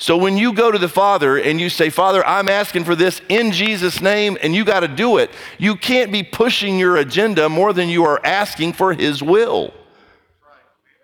So 0.00 0.16
when 0.16 0.38
you 0.38 0.54
go 0.54 0.70
to 0.72 0.78
the 0.78 0.88
Father 0.88 1.36
and 1.38 1.60
you 1.60 1.68
say, 1.68 1.90
Father, 1.90 2.26
I'm 2.26 2.48
asking 2.48 2.84
for 2.84 2.96
this 2.96 3.20
in 3.28 3.52
Jesus' 3.52 4.00
name, 4.00 4.38
and 4.42 4.54
you 4.54 4.64
got 4.64 4.80
to 4.80 4.88
do 4.88 5.18
it, 5.18 5.30
you 5.58 5.76
can't 5.76 6.10
be 6.10 6.22
pushing 6.22 6.78
your 6.78 6.96
agenda 6.96 7.50
more 7.50 7.74
than 7.74 7.90
you 7.90 8.06
are 8.06 8.18
asking 8.24 8.72
for 8.72 8.94
His 8.94 9.22
will. 9.22 9.74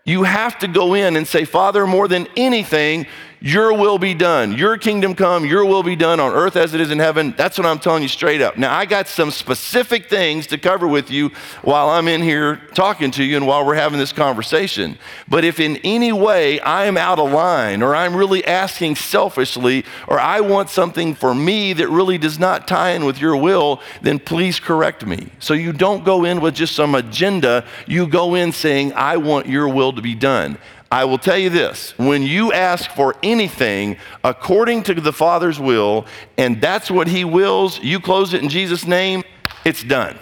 You 0.07 0.23
have 0.23 0.59
to 0.61 0.67
go 0.67 0.95
in 0.95 1.17
and 1.17 1.29
say, 1.29 1.45
Father, 1.45 1.87
more 1.87 2.09
than 2.09 2.27
anything, 2.39 3.07
your 3.41 3.73
will 3.75 3.99
be 3.99 4.15
done. 4.15 4.53
Your 4.53 4.79
kingdom 4.79 5.15
come, 5.15 5.44
your 5.44 5.65
will 5.65 5.83
be 5.83 5.97
done 5.97 6.21
on 6.21 6.33
earth 6.33 6.56
as 6.56 6.75
it 6.75 6.81
is 6.81 6.91
in 6.91 6.99
heaven. 6.99 7.35
That's 7.37 7.59
what 7.59 7.67
I'm 7.67 7.79
telling 7.79 8.03
you 8.03 8.09
straight 8.09 8.41
up. 8.41 8.56
Now, 8.56 8.75
I 8.75 8.87
got 8.87 9.09
some 9.09 9.31
specific 9.31 10.09
things 10.09 10.47
to 10.49 10.59
cover 10.59 10.88
with 10.88 11.11
you 11.11 11.31
while 11.62 11.88
I'm 11.88 12.09
in 12.09 12.23
here 12.23 12.56
talking 12.75 13.11
to 13.12 13.25
you 13.25 13.37
and 13.37 13.47
while 13.47 13.65
we're 13.67 13.75
having 13.75 13.99
this 13.99 14.12
conversation. 14.12 14.99
But 15.29 15.44
if 15.44 15.61
in 15.61 15.77
any 15.79 16.12
way 16.12 16.61
I'm 16.62 16.97
out 16.97 17.19
of 17.19 17.31
line 17.31 17.83
or 17.83 17.94
I'm 17.94 18.17
really 18.17 18.44
asking 18.44 18.97
selfishly 18.97 19.85
or 20.09 20.19
I 20.19 20.41
want 20.41 20.71
something 20.71 21.15
for 21.15 21.35
me 21.35 21.73
that 21.75 21.88
really 21.88 22.19
does 22.19 22.38
not 22.38 22.67
tie 22.67 22.91
in 22.91 23.05
with 23.05 23.21
your 23.21 23.37
will, 23.37 23.81
then 24.03 24.19
please 24.19 24.59
correct 24.59 25.05
me. 25.05 25.29
So 25.38 25.55
you 25.55 25.73
don't 25.73 26.05
go 26.05 26.25
in 26.25 26.41
with 26.41 26.55
just 26.55 26.75
some 26.75 26.94
agenda. 26.94 27.65
You 27.87 28.06
go 28.06 28.35
in 28.35 28.53
saying, 28.53 28.93
I 28.94 29.19
want 29.19 29.47
your 29.47 29.69
will 29.69 29.93
to 29.93 30.03
be 30.03 30.15
done. 30.15 30.59
I 30.97 31.05
will 31.05 31.19
tell 31.19 31.37
you 31.37 31.51
this 31.51 31.93
when 31.99 32.23
you 32.23 32.55
ask 32.55 32.91
for 32.91 33.17
anything 33.23 33.99
according 34.25 34.83
to 34.85 34.95
the 34.95 35.13
Father's 35.13 35.61
will, 35.61 36.07
and 36.39 36.59
that's 36.59 36.91
what 36.91 37.07
He 37.07 37.23
wills, 37.23 37.79
you 37.81 38.01
close 38.01 38.33
it 38.33 38.43
in 38.43 38.49
Jesus' 38.49 38.87
name, 38.87 39.23
it's 39.67 39.85
done. 39.85 40.19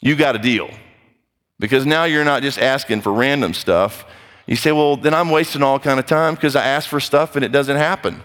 You 0.00 0.16
got 0.16 0.34
a 0.34 0.38
deal. 0.38 0.70
Because 1.58 1.84
now 1.84 2.04
you're 2.04 2.24
not 2.24 2.40
just 2.42 2.58
asking 2.58 3.02
for 3.02 3.12
random 3.12 3.52
stuff. 3.52 4.06
You 4.46 4.56
say, 4.56 4.72
well, 4.72 4.96
then 4.96 5.12
I'm 5.12 5.28
wasting 5.28 5.62
all 5.62 5.78
kind 5.78 6.00
of 6.00 6.06
time 6.06 6.34
because 6.34 6.56
I 6.56 6.64
ask 6.64 6.88
for 6.88 6.98
stuff 6.98 7.36
and 7.36 7.44
it 7.44 7.52
doesn't 7.52 7.76
happen. 7.76 8.22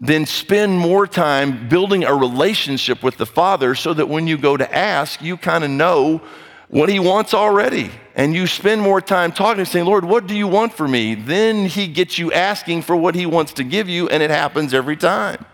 Then 0.00 0.26
spend 0.26 0.76
more 0.76 1.06
time 1.06 1.68
building 1.68 2.02
a 2.02 2.12
relationship 2.12 3.00
with 3.00 3.16
the 3.16 3.26
Father 3.26 3.76
so 3.76 3.94
that 3.94 4.08
when 4.08 4.26
you 4.26 4.38
go 4.38 4.56
to 4.56 4.74
ask, 4.74 5.22
you 5.22 5.36
kind 5.36 5.62
of 5.62 5.70
know 5.70 6.20
what 6.66 6.88
he 6.88 6.98
wants 6.98 7.32
already. 7.32 7.92
And 8.16 8.34
you 8.34 8.46
spend 8.46 8.80
more 8.80 9.02
time 9.02 9.30
talking 9.30 9.66
saying, 9.66 9.84
Lord, 9.84 10.02
what 10.02 10.26
do 10.26 10.34
you 10.34 10.48
want 10.48 10.72
for 10.72 10.88
me? 10.88 11.14
Then 11.14 11.66
he 11.66 11.86
gets 11.86 12.16
you 12.18 12.32
asking 12.32 12.80
for 12.82 12.96
what 12.96 13.14
he 13.14 13.26
wants 13.26 13.52
to 13.52 13.62
give 13.62 13.90
you, 13.90 14.08
and 14.08 14.22
it 14.22 14.30
happens 14.30 14.72
every 14.72 14.96
time. 14.96 15.44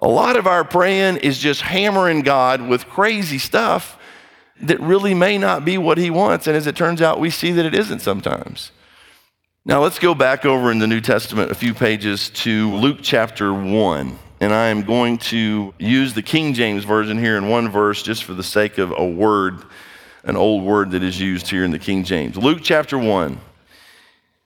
A 0.00 0.06
lot 0.06 0.36
of 0.36 0.46
our 0.46 0.62
praying 0.62 1.16
is 1.16 1.36
just 1.36 1.62
hammering 1.62 2.22
God 2.22 2.62
with 2.62 2.86
crazy 2.86 3.38
stuff 3.38 3.98
that 4.62 4.78
really 4.78 5.14
may 5.14 5.36
not 5.36 5.64
be 5.64 5.78
what 5.78 5.98
he 5.98 6.10
wants. 6.10 6.46
And 6.46 6.56
as 6.56 6.68
it 6.68 6.76
turns 6.76 7.02
out, 7.02 7.18
we 7.18 7.28
see 7.28 7.50
that 7.52 7.66
it 7.66 7.74
isn't 7.74 8.00
sometimes. 8.00 8.70
Now, 9.64 9.82
let's 9.82 9.98
go 9.98 10.14
back 10.14 10.46
over 10.46 10.70
in 10.70 10.78
the 10.78 10.86
New 10.86 11.00
Testament 11.00 11.50
a 11.50 11.56
few 11.56 11.74
pages 11.74 12.30
to 12.30 12.72
Luke 12.76 12.98
chapter 13.02 13.52
1. 13.52 14.16
And 14.40 14.54
I 14.54 14.68
am 14.68 14.84
going 14.84 15.18
to 15.18 15.74
use 15.78 16.14
the 16.14 16.22
King 16.22 16.54
James 16.54 16.84
Version 16.84 17.18
here 17.18 17.36
in 17.36 17.48
one 17.48 17.68
verse 17.68 18.02
just 18.02 18.22
for 18.22 18.32
the 18.32 18.44
sake 18.44 18.78
of 18.78 18.94
a 18.96 19.04
word 19.04 19.64
an 20.24 20.36
old 20.36 20.64
word 20.64 20.90
that 20.90 21.02
is 21.02 21.20
used 21.20 21.48
here 21.48 21.64
in 21.64 21.70
the 21.70 21.78
King 21.78 22.04
James. 22.04 22.36
Luke 22.36 22.60
chapter 22.62 22.98
1. 22.98 23.38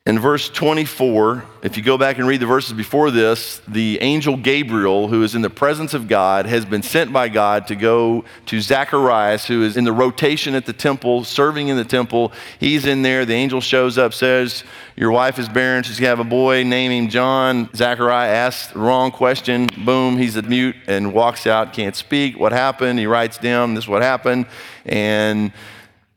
In 0.07 0.19
verse 0.19 0.51
24, 0.51 1.47
if 1.63 1.79
you 1.79 1.83
go 1.83 1.97
back 1.97 2.19
and 2.19 2.29
read 2.29 2.41
the 2.41 2.45
verses 2.45 2.75
before 2.75 3.11
this, 3.11 3.63
the 3.67 3.99
angel 4.03 4.37
Gabriel, 4.37 5.09
who 5.09 5.23
is 5.23 5.35
in 5.35 5.41
the 5.41 5.49
presence 5.49 5.95
of 5.95 6.09
God, 6.09 6.45
has 6.45 6.67
been 6.67 6.83
sent 6.83 7.11
by 7.11 7.31
God 7.31 7.67
to 7.69 7.75
go 7.75 8.27
to 8.45 8.61
Zacharias, 8.61 9.47
who 9.47 9.63
is 9.63 9.79
in 9.79 9.85
the 9.85 9.95
rotation 9.95 10.55
at 10.55 10.67
the 10.67 10.75
temple, 10.75 11.25
serving 11.25 11.69
in 11.69 11.79
the 11.79 11.87
temple. 11.87 12.35
He's 12.61 12.85
in 12.85 13.01
there. 13.01 13.25
The 13.25 13.33
angel 13.33 13.63
shows 13.63 13.97
up, 13.97 14.13
says, 14.13 14.63
Your 14.95 15.11
wife 15.11 15.39
is 15.39 15.49
barren. 15.49 15.85
She's 15.85 15.99
going 15.99 16.11
to 16.15 16.17
have 16.19 16.27
a 16.27 16.29
boy. 16.29 16.65
Name 16.65 16.91
him 16.91 17.09
John. 17.09 17.71
Zachariah 17.75 18.29
asks 18.29 18.75
the 18.75 18.81
wrong 18.81 19.11
question. 19.11 19.69
Boom, 19.87 20.19
he's 20.19 20.37
a 20.37 20.43
mute 20.43 20.77
and 20.87 21.15
walks 21.15 21.47
out, 21.47 21.73
can't 21.73 21.97
speak. 21.97 22.39
What 22.39 22.53
happened? 22.53 22.99
He 22.99 23.07
writes 23.07 23.39
down, 23.39 23.73
This 23.73 23.85
is 23.85 23.89
what 23.89 24.03
happened. 24.03 24.49
And 24.85 25.51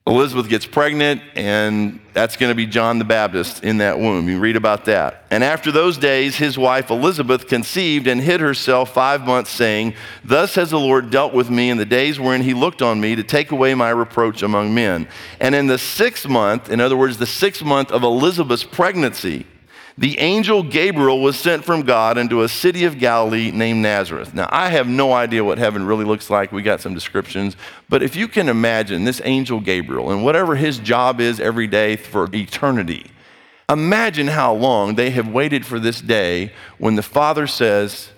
Elizabeth 0.07 0.47
gets 0.47 0.65
pregnant, 0.65 1.21
and 1.35 1.99
that's 2.13 2.37
going 2.37 2.49
to 2.49 2.55
be 2.55 2.65
John 2.65 2.97
the 2.97 3.03
Baptist 3.03 3.65
in 3.65 3.79
that 3.79 3.99
womb. 3.99 4.29
You 4.29 4.39
read 4.39 4.55
about 4.55 4.85
that. 4.85 5.25
And 5.29 5.43
after 5.43 5.69
those 5.69 5.97
days, 5.97 6.37
his 6.37 6.57
wife 6.57 6.89
Elizabeth 6.89 7.47
conceived 7.47 8.07
and 8.07 8.21
hid 8.21 8.39
herself 8.39 8.93
five 8.93 9.25
months, 9.25 9.49
saying, 9.49 9.95
Thus 10.23 10.55
has 10.55 10.71
the 10.71 10.79
Lord 10.79 11.09
dealt 11.09 11.33
with 11.33 11.49
me 11.49 11.69
in 11.69 11.75
the 11.75 11.85
days 11.85 12.21
wherein 12.21 12.41
he 12.41 12.53
looked 12.53 12.81
on 12.81 13.01
me 13.01 13.15
to 13.17 13.23
take 13.23 13.51
away 13.51 13.75
my 13.75 13.89
reproach 13.89 14.43
among 14.43 14.73
men. 14.73 15.09
And 15.41 15.53
in 15.53 15.67
the 15.67 15.77
sixth 15.77 16.25
month, 16.25 16.69
in 16.69 16.79
other 16.79 16.95
words, 16.95 17.17
the 17.17 17.25
sixth 17.25 17.61
month 17.61 17.91
of 17.91 18.03
Elizabeth's 18.03 18.63
pregnancy, 18.63 19.45
the 19.97 20.19
angel 20.19 20.61
Gabriel 20.61 21.21
was 21.21 21.39
sent 21.39 21.65
from 21.65 21.81
God 21.81 22.19
into 22.19 22.43
a 22.43 22.49
city 22.49 22.83
of 22.85 22.99
Galilee 22.99 23.49
named 23.49 23.81
Nazareth. 23.81 24.31
Now, 24.31 24.47
I 24.51 24.69
have 24.69 24.87
no 24.87 25.11
idea 25.11 25.43
what 25.43 25.57
heaven 25.57 25.87
really 25.87 26.05
looks 26.05 26.29
like. 26.29 26.51
We 26.51 26.61
got 26.61 26.81
some 26.81 26.93
descriptions. 26.93 27.55
But 27.89 28.03
if 28.03 28.15
you 28.15 28.27
can 28.27 28.47
imagine 28.47 29.05
this 29.05 29.21
angel 29.23 29.59
Gabriel 29.59 30.11
and 30.11 30.23
whatever 30.23 30.55
his 30.55 30.77
job 30.77 31.19
is 31.19 31.39
every 31.39 31.65
day 31.65 31.95
for 31.95 32.29
eternity, 32.31 33.09
imagine 33.67 34.27
how 34.27 34.53
long 34.53 34.93
they 34.95 35.09
have 35.09 35.27
waited 35.27 35.65
for 35.65 35.79
this 35.79 35.99
day 35.99 36.53
when 36.77 36.95
the 36.95 37.01
Father 37.01 37.47
says, 37.47 38.09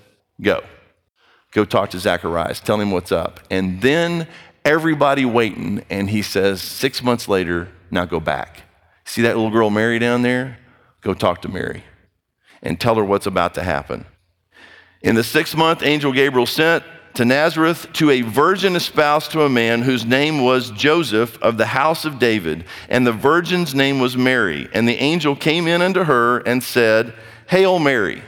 Go. 0.42 0.62
Go 1.52 1.64
talk 1.64 1.92
to 1.92 2.00
Zacharias, 2.00 2.60
tell 2.60 2.80
him 2.80 2.92
what's 2.92 3.12
up. 3.12 3.40
And 3.50 3.82
then 3.82 4.28
everybody 4.66 5.24
waiting, 5.24 5.84
and 5.90 6.10
he 6.10 6.24
says, 6.24 6.62
Six 6.62 7.02
months 7.02 7.30
later, 7.30 7.70
now 7.90 8.04
go 8.04 8.20
back. 8.20 8.64
See 9.06 9.22
that 9.22 9.38
little 9.38 9.50
girl 9.50 9.70
Mary 9.70 9.98
down 9.98 10.24
there? 10.24 10.60
Go 11.01 11.13
talk 11.13 11.41
to 11.44 11.50
Mary 11.50 11.84
and 12.62 12.79
tell 12.79 12.96
her 12.96 13.06
what's 13.06 13.25
about 13.25 13.53
to 13.56 13.63
happen. 13.63 14.06
In 15.01 15.15
the 15.15 15.24
sixth 15.24 15.56
month, 15.56 15.82
angel 15.82 16.12
Gabriel 16.12 16.46
sent 16.46 16.84
to 17.13 17.25
Nazareth 17.25 17.91
to 17.94 18.12
a 18.12 18.22
virgin 18.22 18.75
espoused 18.75 19.32
to 19.32 19.44
a 19.44 19.50
man 19.50 19.82
whose 19.82 20.06
name 20.06 20.44
was 20.44 20.72
Joseph 20.72 21.41
of 21.41 21.58
the 21.58 21.68
house 21.68 22.06
of 22.06 22.20
David, 22.20 22.65
and 22.89 23.08
the 23.08 23.12
virgin's 23.12 23.74
name 23.74 24.00
was 24.00 24.18
Mary. 24.18 24.70
And 24.74 24.88
the 24.88 24.98
angel 24.98 25.36
came 25.36 25.68
in 25.68 25.82
unto 25.82 26.03
her 26.03 26.39
and 26.39 26.62
said, 26.62 27.13
Hail 27.48 27.79
Mary. 27.79 28.22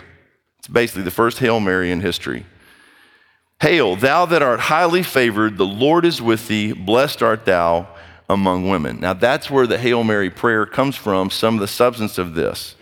It's 0.59 0.67
basically 0.67 1.03
the 1.03 1.11
first 1.11 1.39
Hail 1.39 1.59
Mary 1.59 1.91
in 1.91 2.01
history. 2.01 2.45
Hail, 3.61 3.95
thou 3.95 4.25
that 4.25 4.41
art 4.41 4.59
highly 4.59 5.03
favored, 5.03 5.57
the 5.57 5.65
Lord 5.65 6.03
is 6.03 6.21
with 6.21 6.47
thee, 6.47 6.71
blessed 6.71 7.21
art 7.21 7.45
thou 7.45 7.90
among 8.31 8.69
women. 8.69 8.99
Now 8.99 9.13
that's 9.13 9.49
where 9.49 9.67
the 9.67 9.77
Hail 9.77 10.03
Mary 10.03 10.29
prayer 10.29 10.65
comes 10.65 10.95
from, 10.95 11.29
some 11.29 11.55
of 11.55 11.59
the 11.59 11.67
substance 11.67 12.17
of 12.17 12.33
this. 12.33 12.75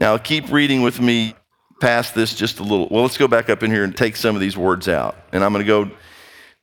Now 0.00 0.18
keep 0.18 0.50
reading 0.50 0.82
with 0.82 1.00
me 1.00 1.34
past 1.80 2.14
this 2.14 2.34
just 2.34 2.58
a 2.58 2.62
little. 2.62 2.88
Well, 2.90 3.02
let's 3.02 3.18
go 3.18 3.28
back 3.28 3.50
up 3.50 3.62
in 3.62 3.70
here 3.70 3.84
and 3.84 3.96
take 3.96 4.16
some 4.16 4.34
of 4.34 4.40
these 4.40 4.56
words 4.56 4.88
out. 4.88 5.16
And 5.32 5.44
I'm 5.44 5.52
going 5.52 5.64
to 5.64 5.68
go 5.68 5.90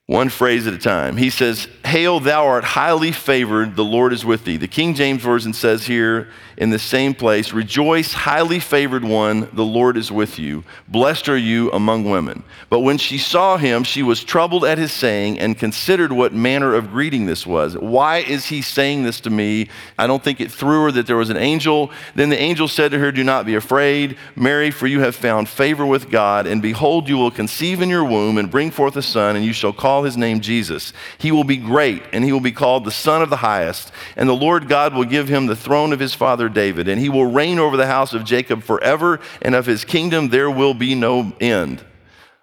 one 0.07 0.29
phrase 0.29 0.67
at 0.67 0.73
a 0.73 0.77
time. 0.77 1.17
He 1.17 1.29
says, 1.29 1.67
Hail, 1.93 2.19
thou 2.19 2.47
art 2.47 2.63
highly 2.63 3.11
favored, 3.11 3.75
the 3.75 3.83
Lord 3.83 4.13
is 4.13 4.25
with 4.25 4.45
thee. 4.45 4.57
The 4.57 4.67
King 4.67 4.95
James 4.95 5.21
Version 5.21 5.53
says 5.53 5.85
here 5.85 6.27
in 6.57 6.69
the 6.69 6.79
same 6.79 7.13
place, 7.13 7.53
Rejoice, 7.53 8.13
highly 8.13 8.59
favored 8.59 9.03
one, 9.03 9.47
the 9.53 9.63
Lord 9.63 9.97
is 9.97 10.11
with 10.11 10.39
you. 10.39 10.63
Blessed 10.87 11.29
are 11.29 11.37
you 11.37 11.71
among 11.71 12.09
women. 12.09 12.43
But 12.69 12.79
when 12.79 12.97
she 12.97 13.17
saw 13.17 13.57
him, 13.57 13.83
she 13.83 14.01
was 14.03 14.23
troubled 14.23 14.65
at 14.65 14.77
his 14.77 14.91
saying 14.91 15.39
and 15.39 15.57
considered 15.57 16.11
what 16.11 16.33
manner 16.33 16.73
of 16.73 16.91
greeting 16.91 17.25
this 17.27 17.45
was. 17.45 17.77
Why 17.77 18.19
is 18.19 18.47
he 18.47 18.61
saying 18.61 19.03
this 19.03 19.19
to 19.21 19.29
me? 19.29 19.69
I 19.97 20.07
don't 20.07 20.23
think 20.23 20.41
it 20.41 20.51
threw 20.51 20.85
her 20.85 20.91
that 20.91 21.07
there 21.07 21.17
was 21.17 21.29
an 21.29 21.37
angel. 21.37 21.91
Then 22.15 22.29
the 22.29 22.39
angel 22.39 22.67
said 22.67 22.91
to 22.91 22.99
her, 22.99 23.11
Do 23.11 23.23
not 23.23 23.45
be 23.45 23.53
afraid, 23.53 24.17
Mary, 24.35 24.71
for 24.71 24.87
you 24.87 25.01
have 25.01 25.15
found 25.15 25.49
favor 25.49 25.85
with 25.85 26.09
God, 26.09 26.47
and 26.47 26.61
behold, 26.61 27.07
you 27.07 27.17
will 27.17 27.31
conceive 27.31 27.81
in 27.81 27.89
your 27.89 28.03
womb 28.03 28.37
and 28.37 28.49
bring 28.49 28.71
forth 28.71 28.95
a 28.95 29.01
son, 29.01 29.35
and 29.35 29.45
you 29.45 29.53
shall 29.53 29.73
call 29.73 30.03
his 30.03 30.17
name 30.17 30.39
Jesus. 30.39 30.93
He 31.17 31.31
will 31.31 31.43
be 31.43 31.57
great, 31.83 32.03
and 32.13 32.23
he 32.23 32.31
will 32.31 32.39
be 32.39 32.53
called 32.53 32.85
the 32.85 32.91
Son 32.91 33.21
of 33.21 33.29
the 33.29 33.35
Highest. 33.35 33.91
And 34.15 34.29
the 34.29 34.33
Lord 34.33 34.69
God 34.69 34.93
will 34.93 35.03
give 35.03 35.27
him 35.27 35.47
the 35.47 35.55
throne 35.55 35.91
of 35.91 35.99
his 35.99 36.13
father 36.13 36.47
David, 36.47 36.87
and 36.87 36.97
he 36.97 37.09
will 37.09 37.25
reign 37.25 37.59
over 37.59 37.75
the 37.75 37.87
house 37.87 38.13
of 38.13 38.23
Jacob 38.23 38.63
forever, 38.63 39.19
and 39.41 39.53
of 39.53 39.65
his 39.65 39.83
kingdom 39.83 40.29
there 40.29 40.49
will 40.49 40.73
be 40.73 40.95
no 40.95 41.33
end. 41.41 41.83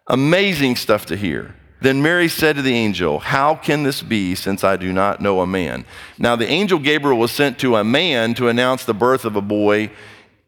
Amazing 0.07 0.77
stuff 0.77 1.07
to 1.07 1.17
hear. 1.17 1.55
Then 1.81 2.03
Mary 2.03 2.29
said 2.29 2.57
to 2.57 2.63
the 2.63 2.75
angel, 2.75 3.19
How 3.19 3.55
can 3.55 3.83
this 3.83 4.03
be 4.03 4.35
since 4.35 4.63
I 4.63 4.77
do 4.77 4.93
not 4.93 5.23
know 5.23 5.41
a 5.41 5.47
man? 5.47 5.87
Now, 6.19 6.37
the 6.37 6.47
angel 6.47 6.79
Gabriel 6.79 7.19
was 7.19 7.33
sent 7.33 7.59
to 7.61 7.77
a 7.77 7.85
man 7.85 8.35
to 8.35 8.49
announce 8.49 8.85
the 8.85 8.93
birth 8.93 9.25
of 9.25 9.37
a 9.37 9.41
boy 9.41 9.91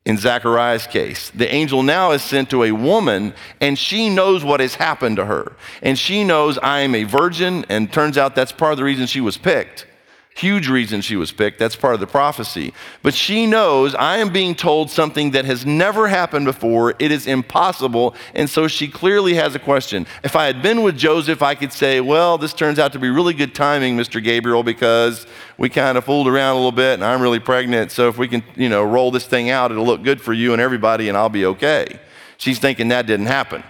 in 0.04 0.18
Zechariah's 0.18 0.87
case. 0.87 1.30
The 1.30 1.52
angel 1.52 1.82
now 1.82 2.11
is 2.11 2.23
sent 2.23 2.50
to 2.50 2.64
a 2.64 2.73
woman, 2.73 3.35
and 3.61 3.78
she 3.78 4.11
knows 4.11 4.44
what 4.44 4.61
has 4.61 4.75
happened 4.75 5.16
to 5.16 5.26
her. 5.26 5.52
And 5.80 5.99
she 5.99 6.25
knows 6.25 6.59
I 6.59 6.80
am 6.80 6.94
a 6.94 7.04
virgin, 7.04 7.64
and 7.68 7.92
turns 7.92 8.18
out 8.18 8.35
that's 8.35 8.52
part 8.52 8.73
of 8.73 8.78
the 8.78 8.85
reason 8.85 9.06
she 9.06 9.21
was 9.21 9.37
picked. 9.37 9.87
Huge 10.34 10.68
reason 10.68 11.02
she 11.02 11.14
was 11.14 11.30
picked. 11.30 11.58
That's 11.58 11.76
part 11.76 11.92
of 11.92 12.00
the 12.00 12.06
prophecy. 12.06 12.72
But 13.02 13.12
she 13.12 13.46
knows 13.46 13.94
I 13.94 14.16
am 14.16 14.32
being 14.32 14.54
told 14.54 14.90
something 14.90 15.32
that 15.32 15.44
has 15.44 15.66
never 15.66 16.08
happened 16.08 16.46
before. 16.46 16.94
It 16.98 17.12
is 17.12 17.26
impossible. 17.26 18.14
And 18.34 18.48
so 18.48 18.66
she 18.66 18.88
clearly 18.88 19.34
has 19.34 19.54
a 19.54 19.58
question. 19.58 20.06
If 20.24 20.34
I 20.34 20.46
had 20.46 20.62
been 20.62 20.82
with 20.82 20.96
Joseph, 20.96 21.42
I 21.42 21.54
could 21.54 21.72
say, 21.72 22.00
well, 22.00 22.38
this 22.38 22.54
turns 22.54 22.78
out 22.78 22.94
to 22.94 22.98
be 22.98 23.10
really 23.10 23.34
good 23.34 23.54
timing, 23.54 23.96
Mr. 23.96 24.24
Gabriel, 24.24 24.62
because 24.62 25.26
we 25.58 25.68
kind 25.68 25.98
of 25.98 26.04
fooled 26.04 26.26
around 26.26 26.52
a 26.52 26.56
little 26.56 26.72
bit 26.72 26.94
and 26.94 27.04
I'm 27.04 27.20
really 27.20 27.40
pregnant. 27.40 27.92
So 27.92 28.08
if 28.08 28.16
we 28.16 28.26
can, 28.26 28.42
you 28.56 28.70
know, 28.70 28.82
roll 28.82 29.10
this 29.10 29.26
thing 29.26 29.50
out, 29.50 29.70
it'll 29.70 29.86
look 29.86 30.02
good 30.02 30.20
for 30.20 30.32
you 30.32 30.54
and 30.54 30.62
everybody 30.62 31.08
and 31.08 31.16
I'll 31.16 31.28
be 31.28 31.44
okay. 31.44 32.00
She's 32.38 32.58
thinking 32.58 32.88
that 32.88 33.06
didn't 33.06 33.26
happen. 33.26 33.62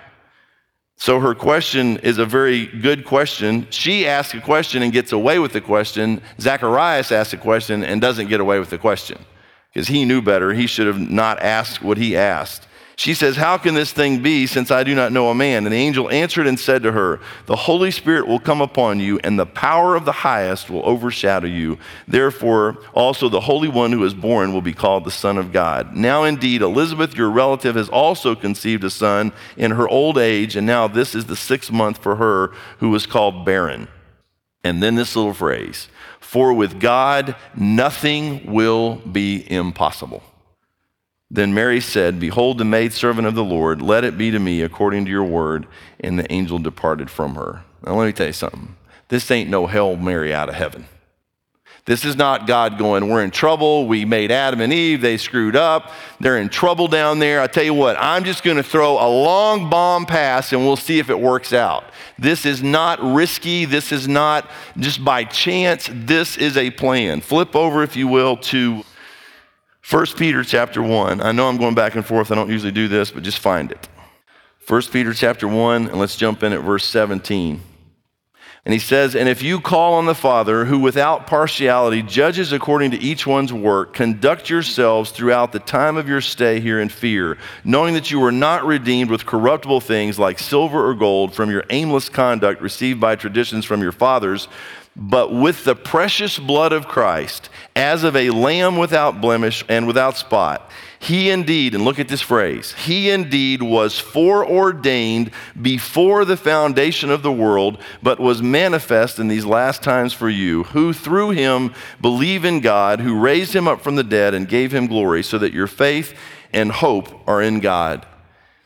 So 1.03 1.19
her 1.19 1.35
question 1.35 1.97
is 1.97 2.19
a 2.19 2.25
very 2.25 2.67
good 2.67 3.05
question. 3.05 3.67
She 3.71 4.07
asks 4.07 4.35
a 4.35 4.41
question 4.41 4.85
and 4.85 4.93
gets 4.93 5.11
away 5.11 5.41
with 5.41 5.53
the 5.53 5.61
question. 5.61 6.23
Zacharias 6.39 7.11
asks 7.11 7.33
a 7.33 7.39
question 7.39 7.83
and 7.83 8.01
doesn't 8.01 8.29
get 8.29 8.39
away 8.39 8.61
with 8.61 8.71
the 8.71 8.79
question 8.79 9.19
because 9.73 9.89
he 9.89 10.05
knew 10.05 10.23
better. 10.23 10.53
He 10.53 10.69
should 10.69 10.87
have 10.87 11.01
not 11.01 11.43
asked 11.43 11.83
what 11.83 11.99
he 11.99 12.17
asked. 12.17 12.69
She 13.03 13.15
says, 13.15 13.35
How 13.35 13.59
can 13.59 13.75
this 13.75 13.91
thing 13.91 14.23
be 14.23 14.47
since 14.47 14.71
I 14.71 14.85
do 14.85 14.95
not 14.95 15.11
know 15.11 15.29
a 15.29 15.35
man? 15.35 15.67
And 15.67 15.73
the 15.73 15.77
angel 15.77 16.09
answered 16.09 16.47
and 16.47 16.57
said 16.57 16.85
to 16.85 16.93
her, 16.93 17.19
The 17.47 17.57
Holy 17.57 17.91
Spirit 17.91 18.29
will 18.29 18.39
come 18.39 18.61
upon 18.61 19.01
you, 19.01 19.19
and 19.25 19.37
the 19.37 19.45
power 19.45 19.97
of 19.97 20.05
the 20.05 20.13
highest 20.13 20.71
will 20.71 20.87
overshadow 20.87 21.49
you. 21.49 21.81
Therefore, 22.07 22.79
also 22.95 23.29
the 23.29 23.41
Holy 23.41 23.67
One 23.67 23.91
who 23.91 24.05
is 24.05 24.15
born 24.15 24.53
will 24.53 24.63
be 24.63 24.73
called 24.73 25.03
the 25.03 25.11
Son 25.11 25.37
of 25.37 25.51
God. 25.51 25.97
Now, 25.97 26.23
indeed, 26.23 26.63
Elizabeth, 26.63 27.17
your 27.17 27.29
relative, 27.29 27.75
has 27.75 27.89
also 27.89 28.37
conceived 28.37 28.85
a 28.85 28.91
son 28.91 29.33
in 29.57 29.73
her 29.73 29.89
old 29.89 30.17
age, 30.17 30.55
and 30.55 30.65
now 30.65 30.87
this 30.87 31.17
is 31.17 31.25
the 31.25 31.35
sixth 31.35 31.73
month 31.73 31.99
for 31.99 32.15
her 32.15 32.53
who 32.79 32.91
was 32.91 33.05
called 33.05 33.45
barren. 33.45 33.89
And 34.63 34.81
then 34.81 34.95
this 34.95 35.17
little 35.17 35.35
phrase 35.35 35.89
For 36.21 36.55
with 36.55 36.79
God, 36.79 37.35
nothing 37.57 38.47
will 38.47 38.95
be 38.95 39.45
impossible. 39.51 40.23
Then 41.35 41.55
Mary 41.55 41.81
said, 41.81 42.21
Behold, 42.21 42.59
the 42.59 42.65
maidservant 42.67 43.27
of 43.27 43.35
the 43.35 43.43
Lord, 43.43 43.81
let 43.81 44.05
it 44.05 44.19
be 44.19 44.31
to 44.31 44.39
me 44.39 44.61
according 44.61 45.07
to 45.07 45.11
your 45.11 45.25
word. 45.25 45.67
And 45.99 46.19
the 46.19 46.31
angel 46.31 46.59
departed 46.59 47.11
from 47.11 47.37
her. 47.37 47.63
Now, 47.87 47.95
let 47.95 48.07
me 48.07 48.13
tell 48.13 48.27
you 48.27 48.35
something. 48.35 48.77
This 49.09 49.31
ain't 49.31 49.49
no 49.49 49.67
Hail 49.67 49.97
Mary 49.97 50.35
out 50.35 50.51
of 50.51 50.55
heaven. 50.55 50.85
This 51.87 52.05
is 52.05 52.17
not 52.17 52.47
God 52.47 52.77
going, 52.77 53.09
We're 53.09 53.25
in 53.25 53.31
trouble. 53.31 53.89
We 53.89 54.05
made 54.05 54.31
Adam 54.31 54.61
and 54.61 54.75
Eve. 54.75 55.01
They 55.01 55.17
screwed 55.17 55.57
up. 55.57 55.91
They're 56.21 56.37
in 56.37 56.51
trouble 56.51 56.87
down 56.87 57.19
there. 57.19 57.41
I 57.41 57.47
tell 57.47 57.65
you 57.65 57.75
what, 57.75 57.97
I'm 57.99 58.25
just 58.25 58.45
going 58.45 58.59
to 58.59 58.63
throw 58.63 58.93
a 58.93 59.09
long 59.09 59.71
bomb 59.71 60.05
pass 60.05 60.53
and 60.53 60.61
we'll 60.61 60.77
see 60.77 60.99
if 60.99 61.09
it 61.09 61.19
works 61.19 61.55
out. 61.55 61.85
This 62.19 62.45
is 62.45 62.63
not 62.63 63.03
risky. 63.03 63.65
This 63.65 63.91
is 63.91 64.07
not 64.07 64.49
just 64.77 65.03
by 65.03 65.25
chance. 65.25 65.89
This 65.91 66.37
is 66.37 66.59
a 66.59 66.71
plan. 66.71 67.23
Flip 67.23 67.57
over, 67.57 67.83
if 67.83 67.97
you 67.97 68.07
will, 68.07 68.37
to 68.37 68.85
1 69.89 70.07
Peter 70.17 70.45
chapter 70.45 70.81
1. 70.81 71.21
I 71.21 71.33
know 71.33 71.49
I'm 71.49 71.57
going 71.57 71.75
back 71.75 71.97
and 71.97 72.07
forth. 72.07 72.31
I 72.31 72.37
don't 72.37 72.51
usually 72.51 72.73
do 72.73 72.89
this, 72.89 73.11
but 73.11 73.23
just 73.23 73.41
find 73.41 73.73
it. 73.73 73.89
1 74.69 74.83
Peter 74.93 75.13
chapter 75.13 75.49
1, 75.49 75.89
and 75.89 75.99
let's 75.99 76.17
jump 76.17 76.43
in 76.45 76.53
at 76.53 76.61
verse 76.61 76.85
17. 76.85 77.61
And 78.65 78.73
he 78.73 78.79
says, 78.79 79.17
And 79.17 79.29
if 79.29 79.43
you 79.43 79.61
call 79.61 79.95
on 79.95 80.07
the 80.07 80.15
Father, 80.15 80.67
who 80.67 80.79
without 80.79 81.27
partiality 81.27 82.01
judges 82.01 82.53
according 82.53 82.93
to 82.93 83.01
each 83.01 83.27
one's 83.27 83.53
work, 83.53 83.93
conduct 83.93 84.49
yourselves 84.49 85.11
throughout 85.11 85.51
the 85.51 85.59
time 85.59 85.97
of 85.97 86.09
your 86.09 86.21
stay 86.21 86.61
here 86.61 86.81
in 86.81 86.89
fear, 86.89 87.37
knowing 87.65 87.95
that 87.95 88.13
you 88.13 88.21
were 88.21 88.31
not 88.31 88.65
redeemed 88.65 89.11
with 89.11 89.27
corruptible 89.27 89.81
things 89.81 90.17
like 90.17 90.39
silver 90.39 90.89
or 90.89 90.95
gold 90.95 91.35
from 91.35 91.51
your 91.51 91.65
aimless 91.71 92.09
conduct 92.09 92.63
received 92.63 93.01
by 93.01 93.17
traditions 93.17 93.65
from 93.65 93.83
your 93.83 93.91
fathers 93.91 94.47
but 94.95 95.33
with 95.33 95.65
the 95.65 95.75
precious 95.75 96.39
blood 96.39 96.73
of 96.73 96.87
Christ, 96.87 97.49
as 97.75 98.05
of 98.05 98.15
a 98.15 98.31
lamb 98.31 98.77
without 98.77 99.21
blemish 99.21 99.65
and 99.69 99.87
without 99.87 100.17
spot. 100.17 100.71
He 100.99 101.31
indeed, 101.31 101.75
and 101.75 101.85
look 101.85 101.99
at 101.99 102.09
this 102.09 102.21
phrase, 102.21 102.75
he 102.75 103.11
indeed 103.11 103.61
was 103.61 103.99
foreordained 103.99 105.33
before 105.61 106.25
the 106.25 106.37
foundation 106.37 107.11
of 107.11 107.23
the 107.23 107.33
world, 107.33 107.79
but 108.03 108.21
was 108.21 108.41
manifest 108.41 109.19
in 109.19 109.27
these 109.27 109.45
last 109.45 109.83
times 109.83 110.13
for 110.13 110.29
you, 110.29 110.65
who 110.65 110.93
through 110.93 111.31
him 111.31 111.75
believe 112.01 112.45
in 112.45 112.61
God, 112.61 113.01
who 113.01 113.19
raised 113.19 113.57
him 113.57 113.67
up 113.67 113.81
from 113.81 113.97
the 113.97 114.05
dead 114.05 114.35
and 114.35 114.49
gave 114.49 114.73
him 114.73 114.87
glory, 114.87 115.25
so 115.25 115.39
that 115.39 115.53
your 115.53 115.67
faith 115.67 116.15
and 116.53 116.71
hope 116.71 117.27
are 117.27 117.43
in 117.43 117.59
God. 117.59 118.07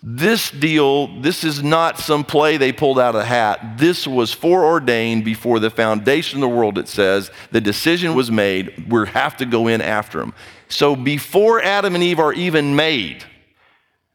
This 0.08 0.52
deal, 0.52 1.08
this 1.20 1.42
is 1.42 1.64
not 1.64 1.98
some 1.98 2.22
play 2.22 2.58
they 2.58 2.70
pulled 2.70 3.00
out 3.00 3.16
of 3.16 3.22
the 3.22 3.26
hat. 3.26 3.76
This 3.76 4.06
was 4.06 4.32
foreordained 4.32 5.24
before 5.24 5.58
the 5.58 5.68
foundation 5.68 6.36
of 6.38 6.48
the 6.48 6.56
world, 6.56 6.78
it 6.78 6.86
says. 6.86 7.32
The 7.50 7.60
decision 7.60 8.14
was 8.14 8.30
made. 8.30 8.88
We 8.88 9.04
have 9.08 9.36
to 9.38 9.44
go 9.44 9.66
in 9.66 9.80
after 9.80 10.20
them. 10.20 10.32
So 10.68 10.94
before 10.94 11.60
Adam 11.60 11.96
and 11.96 12.04
Eve 12.04 12.20
are 12.20 12.32
even 12.32 12.76
made, 12.76 13.24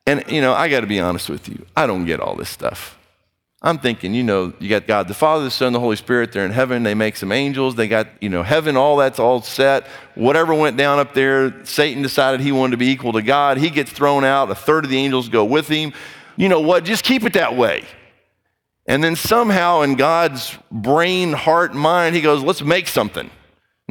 and 0.07 0.23
you 0.29 0.39
know, 0.39 0.53
I 0.53 0.69
got 0.69 0.79
to 0.79 0.87
be 0.87 1.01
honest 1.01 1.29
with 1.29 1.49
you, 1.49 1.65
I 1.75 1.87
don't 1.87 2.05
get 2.05 2.21
all 2.21 2.35
this 2.35 2.49
stuff. 2.49 2.97
I'm 3.63 3.77
thinking, 3.77 4.15
you 4.15 4.23
know, 4.23 4.53
you 4.59 4.69
got 4.69 4.87
God 4.87 5.07
the 5.07 5.13
Father, 5.13 5.43
the 5.43 5.51
Son, 5.51 5.71
the 5.71 5.79
Holy 5.79 5.95
Spirit, 5.95 6.31
they're 6.31 6.45
in 6.45 6.51
heaven, 6.51 6.81
they 6.81 6.95
make 6.95 7.15
some 7.15 7.31
angels, 7.31 7.75
they 7.75 7.87
got, 7.87 8.07
you 8.19 8.27
know, 8.27 8.41
heaven, 8.41 8.75
all 8.75 8.97
that's 8.97 9.19
all 9.19 9.43
set. 9.43 9.85
Whatever 10.15 10.55
went 10.55 10.77
down 10.77 10.97
up 10.97 11.13
there, 11.13 11.63
Satan 11.63 12.01
decided 12.01 12.41
he 12.41 12.51
wanted 12.51 12.71
to 12.71 12.77
be 12.77 12.87
equal 12.87 13.13
to 13.13 13.21
God. 13.21 13.57
He 13.57 13.69
gets 13.69 13.91
thrown 13.91 14.25
out, 14.25 14.49
a 14.49 14.55
third 14.55 14.85
of 14.85 14.89
the 14.89 14.97
angels 14.97 15.29
go 15.29 15.45
with 15.45 15.67
him. 15.67 15.93
You 16.37 16.49
know 16.49 16.59
what? 16.59 16.85
Just 16.85 17.03
keep 17.03 17.23
it 17.23 17.33
that 17.33 17.55
way. 17.55 17.85
And 18.87 19.03
then 19.03 19.15
somehow 19.15 19.81
in 19.81 19.93
God's 19.93 20.57
brain, 20.71 21.33
heart, 21.33 21.75
mind, 21.75 22.15
he 22.15 22.21
goes, 22.21 22.41
let's 22.41 22.63
make 22.63 22.87
something. 22.87 23.29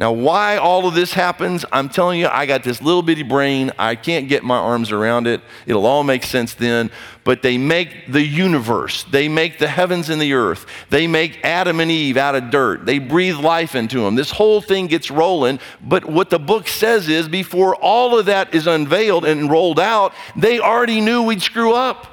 Now, 0.01 0.13
why 0.13 0.57
all 0.57 0.87
of 0.87 0.95
this 0.95 1.13
happens, 1.13 1.63
I'm 1.71 1.87
telling 1.87 2.19
you, 2.19 2.27
I 2.27 2.47
got 2.47 2.63
this 2.63 2.81
little 2.81 3.03
bitty 3.03 3.21
brain. 3.21 3.71
I 3.77 3.93
can't 3.93 4.27
get 4.27 4.43
my 4.43 4.57
arms 4.57 4.91
around 4.91 5.27
it. 5.27 5.41
It'll 5.67 5.85
all 5.85 6.03
make 6.03 6.23
sense 6.23 6.55
then. 6.55 6.89
But 7.23 7.43
they 7.43 7.59
make 7.59 8.11
the 8.11 8.23
universe, 8.23 9.03
they 9.03 9.27
make 9.27 9.59
the 9.59 9.67
heavens 9.67 10.09
and 10.09 10.19
the 10.19 10.33
earth, 10.33 10.65
they 10.89 11.05
make 11.05 11.45
Adam 11.45 11.79
and 11.79 11.91
Eve 11.91 12.17
out 12.17 12.33
of 12.33 12.49
dirt, 12.49 12.83
they 12.83 12.97
breathe 12.97 13.35
life 13.35 13.75
into 13.75 14.01
them. 14.01 14.15
This 14.15 14.31
whole 14.31 14.59
thing 14.59 14.87
gets 14.87 15.11
rolling. 15.11 15.59
But 15.83 16.05
what 16.05 16.31
the 16.31 16.39
book 16.39 16.67
says 16.67 17.07
is 17.07 17.27
before 17.29 17.75
all 17.75 18.17
of 18.17 18.25
that 18.25 18.55
is 18.55 18.65
unveiled 18.65 19.23
and 19.23 19.51
rolled 19.51 19.79
out, 19.79 20.15
they 20.35 20.59
already 20.59 20.99
knew 20.99 21.21
we'd 21.21 21.43
screw 21.43 21.75
up. 21.75 22.07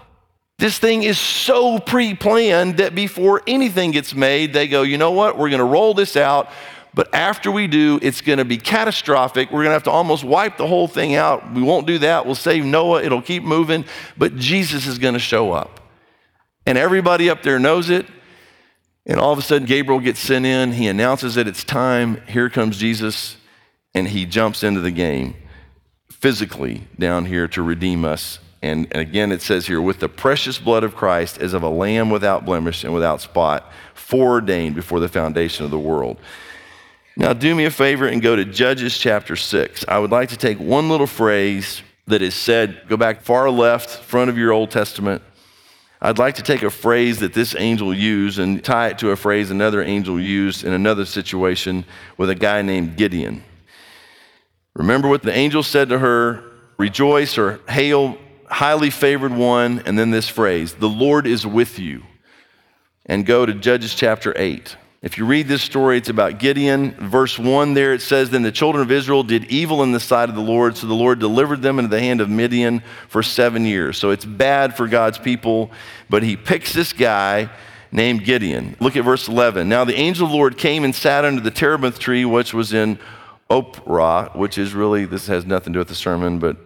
This 0.58 0.78
thing 0.78 1.04
is 1.04 1.18
so 1.18 1.78
pre 1.78 2.14
planned 2.14 2.78
that 2.78 2.94
before 2.94 3.42
anything 3.46 3.92
gets 3.92 4.12
made, 4.12 4.52
they 4.52 4.68
go, 4.68 4.82
you 4.82 4.98
know 4.98 5.12
what? 5.12 5.38
We're 5.38 5.48
going 5.48 5.60
to 5.60 5.64
roll 5.64 5.94
this 5.94 6.16
out. 6.16 6.50
But 6.98 7.14
after 7.14 7.52
we 7.52 7.68
do, 7.68 8.00
it's 8.02 8.22
going 8.22 8.38
to 8.40 8.44
be 8.44 8.56
catastrophic. 8.56 9.52
We're 9.52 9.62
going 9.62 9.66
to 9.66 9.74
have 9.74 9.84
to 9.84 9.92
almost 9.92 10.24
wipe 10.24 10.56
the 10.56 10.66
whole 10.66 10.88
thing 10.88 11.14
out. 11.14 11.54
We 11.54 11.62
won't 11.62 11.86
do 11.86 11.98
that. 11.98 12.26
We'll 12.26 12.34
save 12.34 12.64
Noah. 12.64 13.04
It'll 13.04 13.22
keep 13.22 13.44
moving. 13.44 13.84
But 14.16 14.34
Jesus 14.34 14.88
is 14.88 14.98
going 14.98 15.14
to 15.14 15.20
show 15.20 15.52
up. 15.52 15.78
And 16.66 16.76
everybody 16.76 17.30
up 17.30 17.44
there 17.44 17.60
knows 17.60 17.88
it. 17.88 18.04
And 19.06 19.20
all 19.20 19.32
of 19.32 19.38
a 19.38 19.42
sudden, 19.42 19.68
Gabriel 19.68 20.00
gets 20.00 20.18
sent 20.18 20.44
in. 20.44 20.72
He 20.72 20.88
announces 20.88 21.36
that 21.36 21.46
it's 21.46 21.62
time. 21.62 22.20
Here 22.26 22.50
comes 22.50 22.78
Jesus. 22.78 23.36
And 23.94 24.08
he 24.08 24.26
jumps 24.26 24.64
into 24.64 24.80
the 24.80 24.90
game 24.90 25.36
physically 26.10 26.88
down 26.98 27.26
here 27.26 27.46
to 27.46 27.62
redeem 27.62 28.04
us. 28.04 28.40
And, 28.60 28.88
again, 28.90 29.30
it 29.30 29.40
says 29.40 29.68
here, 29.68 29.80
with 29.80 30.00
the 30.00 30.08
precious 30.08 30.58
blood 30.58 30.82
of 30.82 30.96
Christ 30.96 31.38
as 31.38 31.54
of 31.54 31.62
a 31.62 31.68
lamb 31.68 32.10
without 32.10 32.44
blemish 32.44 32.82
and 32.82 32.92
without 32.92 33.20
spot, 33.20 33.70
foreordained 33.94 34.74
before 34.74 34.98
the 34.98 35.08
foundation 35.08 35.64
of 35.64 35.70
the 35.70 35.78
world. 35.78 36.18
Now, 37.18 37.32
do 37.32 37.52
me 37.52 37.64
a 37.64 37.70
favor 37.72 38.06
and 38.06 38.22
go 38.22 38.36
to 38.36 38.44
Judges 38.44 38.96
chapter 38.96 39.34
6. 39.34 39.84
I 39.88 39.98
would 39.98 40.12
like 40.12 40.28
to 40.28 40.36
take 40.36 40.60
one 40.60 40.88
little 40.88 41.08
phrase 41.08 41.82
that 42.06 42.22
is 42.22 42.32
said, 42.32 42.82
go 42.88 42.96
back 42.96 43.22
far 43.22 43.50
left, 43.50 43.90
front 43.90 44.30
of 44.30 44.38
your 44.38 44.52
Old 44.52 44.70
Testament. 44.70 45.20
I'd 46.00 46.18
like 46.18 46.36
to 46.36 46.44
take 46.44 46.62
a 46.62 46.70
phrase 46.70 47.18
that 47.18 47.34
this 47.34 47.56
angel 47.58 47.92
used 47.92 48.38
and 48.38 48.62
tie 48.62 48.90
it 48.90 48.98
to 48.98 49.10
a 49.10 49.16
phrase 49.16 49.50
another 49.50 49.82
angel 49.82 50.20
used 50.20 50.62
in 50.62 50.72
another 50.72 51.04
situation 51.04 51.84
with 52.16 52.30
a 52.30 52.36
guy 52.36 52.62
named 52.62 52.96
Gideon. 52.96 53.42
Remember 54.74 55.08
what 55.08 55.24
the 55.24 55.36
angel 55.36 55.64
said 55.64 55.88
to 55.88 55.98
her 55.98 56.44
rejoice 56.76 57.36
or 57.36 57.58
hail, 57.68 58.16
highly 58.46 58.90
favored 58.90 59.32
one, 59.32 59.82
and 59.86 59.98
then 59.98 60.12
this 60.12 60.28
phrase, 60.28 60.74
the 60.74 60.88
Lord 60.88 61.26
is 61.26 61.44
with 61.44 61.80
you. 61.80 62.04
And 63.06 63.26
go 63.26 63.44
to 63.44 63.54
Judges 63.54 63.96
chapter 63.96 64.32
8. 64.36 64.76
If 65.00 65.16
you 65.16 65.26
read 65.26 65.46
this 65.46 65.62
story, 65.62 65.96
it's 65.96 66.08
about 66.08 66.40
Gideon. 66.40 66.90
Verse 67.08 67.38
1 67.38 67.74
there 67.74 67.94
it 67.94 68.02
says, 68.02 68.30
Then 68.30 68.42
the 68.42 68.50
children 68.50 68.82
of 68.82 68.90
Israel 68.90 69.22
did 69.22 69.44
evil 69.44 69.84
in 69.84 69.92
the 69.92 70.00
sight 70.00 70.28
of 70.28 70.34
the 70.34 70.40
Lord, 70.40 70.76
so 70.76 70.88
the 70.88 70.94
Lord 70.94 71.20
delivered 71.20 71.62
them 71.62 71.78
into 71.78 71.88
the 71.88 72.00
hand 72.00 72.20
of 72.20 72.28
Midian 72.28 72.82
for 73.08 73.22
seven 73.22 73.64
years. 73.64 73.96
So 73.96 74.10
it's 74.10 74.24
bad 74.24 74.76
for 74.76 74.88
God's 74.88 75.16
people, 75.16 75.70
but 76.10 76.24
he 76.24 76.36
picks 76.36 76.72
this 76.72 76.92
guy 76.92 77.48
named 77.92 78.24
Gideon. 78.24 78.76
Look 78.80 78.96
at 78.96 79.04
verse 79.04 79.28
11. 79.28 79.68
Now 79.68 79.84
the 79.84 79.94
angel 79.94 80.26
of 80.26 80.32
the 80.32 80.36
Lord 80.36 80.58
came 80.58 80.82
and 80.82 80.92
sat 80.92 81.24
under 81.24 81.40
the 81.40 81.52
terebinth 81.52 82.00
tree, 82.00 82.24
which 82.24 82.52
was 82.52 82.72
in 82.72 82.98
Ophrah, 83.48 84.34
which 84.34 84.58
is 84.58 84.74
really, 84.74 85.04
this 85.04 85.28
has 85.28 85.46
nothing 85.46 85.72
to 85.74 85.76
do 85.76 85.78
with 85.78 85.88
the 85.88 85.94
sermon, 85.94 86.40
but 86.40 86.56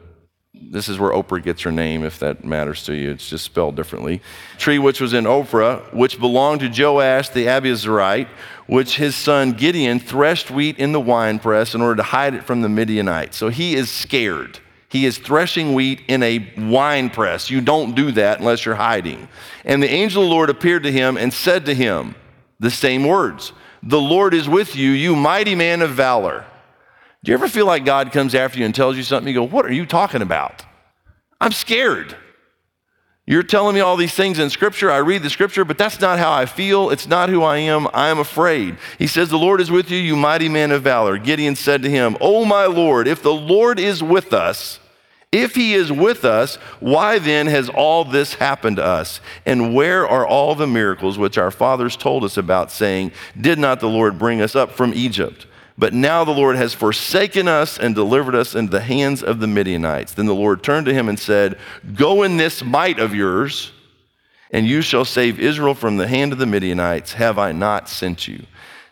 this 0.70 0.88
is 0.88 0.98
where 0.98 1.12
Oprah 1.12 1.42
gets 1.42 1.62
her 1.62 1.72
name, 1.72 2.04
if 2.04 2.18
that 2.20 2.44
matters 2.44 2.84
to 2.84 2.94
you. 2.94 3.10
It's 3.10 3.28
just 3.28 3.44
spelled 3.44 3.76
differently. 3.76 4.22
Tree 4.58 4.78
which 4.78 5.00
was 5.00 5.12
in 5.12 5.24
Ophrah, 5.24 5.92
which 5.92 6.18
belonged 6.18 6.60
to 6.60 6.68
Joash 6.68 7.28
the 7.28 7.46
Abiezrite, 7.46 8.28
which 8.66 8.96
his 8.96 9.14
son 9.14 9.52
Gideon 9.52 9.98
threshed 9.98 10.50
wheat 10.50 10.78
in 10.78 10.92
the 10.92 11.00
winepress 11.00 11.74
in 11.74 11.82
order 11.82 11.96
to 11.96 12.02
hide 12.02 12.34
it 12.34 12.44
from 12.44 12.62
the 12.62 12.68
Midianites. 12.68 13.36
So 13.36 13.48
he 13.48 13.74
is 13.74 13.90
scared. 13.90 14.60
He 14.88 15.06
is 15.06 15.18
threshing 15.18 15.74
wheat 15.74 16.02
in 16.08 16.22
a 16.22 16.52
wine 16.58 17.10
press. 17.10 17.50
You 17.50 17.60
don't 17.60 17.94
do 17.94 18.12
that 18.12 18.40
unless 18.40 18.64
you're 18.64 18.74
hiding. 18.74 19.28
And 19.64 19.82
the 19.82 19.90
angel 19.90 20.22
of 20.22 20.28
the 20.28 20.34
Lord 20.34 20.50
appeared 20.50 20.82
to 20.82 20.92
him 20.92 21.16
and 21.16 21.32
said 21.32 21.66
to 21.66 21.74
him 21.74 22.14
the 22.60 22.70
same 22.70 23.04
words 23.04 23.52
The 23.82 24.00
Lord 24.00 24.34
is 24.34 24.48
with 24.48 24.76
you, 24.76 24.90
you 24.90 25.16
mighty 25.16 25.54
man 25.54 25.82
of 25.82 25.90
valor. 25.90 26.44
Do 27.24 27.30
you 27.30 27.34
ever 27.34 27.48
feel 27.48 27.66
like 27.66 27.84
God 27.84 28.10
comes 28.10 28.34
after 28.34 28.58
you 28.58 28.64
and 28.64 28.74
tells 28.74 28.96
you 28.96 29.02
something? 29.02 29.32
You 29.32 29.40
go, 29.40 29.46
What 29.46 29.66
are 29.66 29.72
you 29.72 29.86
talking 29.86 30.22
about? 30.22 30.64
I'm 31.40 31.52
scared. 31.52 32.16
You're 33.24 33.44
telling 33.44 33.76
me 33.76 33.80
all 33.80 33.96
these 33.96 34.14
things 34.14 34.40
in 34.40 34.50
Scripture. 34.50 34.90
I 34.90 34.96
read 34.96 35.22
the 35.22 35.30
Scripture, 35.30 35.64
but 35.64 35.78
that's 35.78 36.00
not 36.00 36.18
how 36.18 36.32
I 36.32 36.44
feel. 36.44 36.90
It's 36.90 37.06
not 37.06 37.28
who 37.28 37.42
I 37.44 37.58
am. 37.58 37.86
I 37.94 38.08
am 38.08 38.18
afraid. 38.18 38.76
He 38.98 39.06
says, 39.06 39.28
The 39.28 39.38
Lord 39.38 39.60
is 39.60 39.70
with 39.70 39.90
you, 39.90 39.98
you 39.98 40.16
mighty 40.16 40.48
man 40.48 40.72
of 40.72 40.82
valor. 40.82 41.18
Gideon 41.18 41.54
said 41.54 41.82
to 41.82 41.90
him, 41.90 42.16
Oh, 42.20 42.44
my 42.44 42.66
Lord, 42.66 43.06
if 43.06 43.22
the 43.22 43.32
Lord 43.32 43.78
is 43.78 44.02
with 44.02 44.32
us, 44.32 44.80
if 45.30 45.54
he 45.54 45.74
is 45.74 45.92
with 45.92 46.24
us, 46.24 46.56
why 46.80 47.18
then 47.20 47.46
has 47.46 47.68
all 47.70 48.04
this 48.04 48.34
happened 48.34 48.76
to 48.76 48.84
us? 48.84 49.20
And 49.46 49.72
where 49.72 50.06
are 50.06 50.26
all 50.26 50.56
the 50.56 50.66
miracles 50.66 51.16
which 51.16 51.38
our 51.38 51.52
fathers 51.52 51.96
told 51.96 52.24
us 52.24 52.36
about, 52.36 52.72
saying, 52.72 53.12
Did 53.40 53.60
not 53.60 53.78
the 53.78 53.88
Lord 53.88 54.18
bring 54.18 54.42
us 54.42 54.56
up 54.56 54.72
from 54.72 54.92
Egypt? 54.94 55.46
But 55.78 55.94
now 55.94 56.24
the 56.24 56.32
Lord 56.32 56.56
has 56.56 56.74
forsaken 56.74 57.48
us 57.48 57.78
and 57.78 57.94
delivered 57.94 58.34
us 58.34 58.54
into 58.54 58.72
the 58.72 58.80
hands 58.80 59.22
of 59.22 59.40
the 59.40 59.46
Midianites. 59.46 60.12
Then 60.12 60.26
the 60.26 60.34
Lord 60.34 60.62
turned 60.62 60.86
to 60.86 60.94
him 60.94 61.08
and 61.08 61.18
said, 61.18 61.58
Go 61.94 62.22
in 62.22 62.36
this 62.36 62.62
might 62.62 62.98
of 62.98 63.14
yours, 63.14 63.72
and 64.50 64.66
you 64.66 64.82
shall 64.82 65.04
save 65.04 65.40
Israel 65.40 65.74
from 65.74 65.96
the 65.96 66.08
hand 66.08 66.32
of 66.32 66.38
the 66.38 66.46
Midianites. 66.46 67.14
Have 67.14 67.38
I 67.38 67.52
not 67.52 67.88
sent 67.88 68.28
you? 68.28 68.44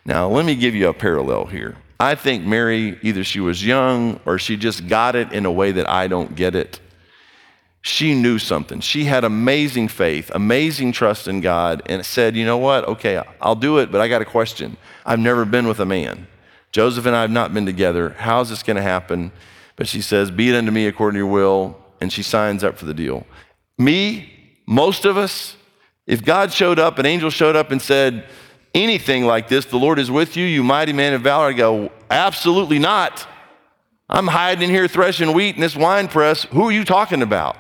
Now, 0.07 0.29
let 0.29 0.47
me 0.47 0.55
give 0.55 0.75
you 0.75 0.89
a 0.89 0.95
parallel 0.95 1.47
here. 1.47 1.77
I 1.99 2.15
think 2.15 2.47
Mary, 2.47 2.99
either 3.03 3.23
she 3.25 3.41
was 3.41 3.65
young 3.65 4.21
or 4.25 4.39
she 4.39 4.57
just 4.57 4.89
got 4.89 5.15
it 5.15 5.33
in 5.33 5.45
a 5.45 5.53
way 5.53 5.73
that 5.73 5.89
I 5.89 6.09
don't 6.09 6.35
get 6.35 6.55
it. 6.55 6.81
She 7.83 8.15
knew 8.15 8.39
something. 8.39 8.81
She 8.81 9.05
had 9.05 9.25
amazing 9.25 9.89
faith, 9.89 10.31
amazing 10.35 10.93
trust 10.93 11.29
in 11.29 11.43
God, 11.43 11.83
and 11.87 12.05
said, 12.05 12.37
You 12.37 12.47
know 12.47 12.59
what? 12.59 12.87
Okay, 12.89 13.23
I'll 13.41 13.55
do 13.55 13.79
it, 13.79 13.93
but 13.93 14.01
I 14.01 14.09
got 14.09 14.23
a 14.23 14.27
question. 14.27 14.79
I've 15.05 15.19
never 15.19 15.45
been 15.45 15.67
with 15.67 15.81
a 15.81 15.87
man. 15.87 16.27
Joseph 16.73 17.07
and 17.07 17.17
I 17.17 17.23
have 17.23 17.31
not 17.31 17.53
been 17.53 17.67
together. 17.67 18.11
How 18.11 18.41
is 18.41 18.51
this 18.51 18.63
going 18.63 18.77
to 18.77 18.83
happen? 18.83 19.33
But 19.77 19.89
she 19.89 20.01
says, 20.01 20.31
Be 20.31 20.51
it 20.51 20.55
unto 20.55 20.71
me 20.71 20.87
according 20.87 21.15
to 21.15 21.19
your 21.19 21.33
will. 21.33 21.77
And 22.01 22.13
she 22.13 22.23
signs 22.23 22.65
up 22.65 22.79
for 22.79 22.87
the 22.87 22.95
deal. 22.95 23.27
Me, 23.77 24.59
most 24.67 25.05
of 25.05 25.17
us, 25.17 25.57
if 26.07 26.25
God 26.25 26.53
showed 26.53 26.79
up, 26.79 26.99
an 26.99 27.07
angel 27.07 27.31
showed 27.31 27.57
up 27.57 27.71
and 27.71 27.81
said 27.81 28.27
anything 28.75 29.25
like 29.25 29.49
this, 29.49 29.65
the 29.67 29.77
Lord 29.77 29.99
is 29.99 30.11
with 30.11 30.37
you, 30.37 30.47
you 30.47 30.63
mighty 30.63 30.93
man 30.93 31.13
of 31.13 31.23
valor, 31.23 31.49
I 31.49 31.53
go, 31.53 31.93
Absolutely 32.11 32.79
not. 32.79 33.27
I'm 34.09 34.27
hiding 34.27 34.65
in 34.65 34.71
here 34.71 34.89
threshing 34.89 35.33
wheat 35.35 35.55
in 35.55 35.61
this 35.61 35.77
wine 35.77 36.09
press. 36.09 36.43
Who 36.45 36.69
are 36.69 36.73
you 36.73 36.85
talking 36.85 37.23
about? 37.23 37.57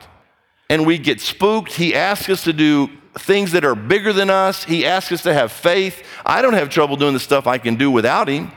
And 0.69 0.85
we 0.85 0.99
get 0.99 1.21
spooked. 1.21 1.73
He 1.73 1.95
asks 1.95 2.29
us 2.29 2.45
to 2.45 2.53
do 2.53 2.91
things 3.19 3.53
that 3.53 3.65
are 3.65 3.77
bigger 3.77 4.13
than 4.13 4.31
us. 4.31 4.65
He 4.65 4.85
asks 4.85 5.13
us 5.13 5.23
to 5.23 5.35
have 5.35 5.53
faith. 5.53 6.03
I 6.27 6.43
don't 6.43 6.55
have 6.55 6.69
trouble 6.69 6.97
doing 6.97 7.15
the 7.15 7.21
stuff 7.21 7.47
I 7.47 7.59
can 7.59 7.77
do 7.77 7.91
without 7.91 8.29
Him. 8.29 8.51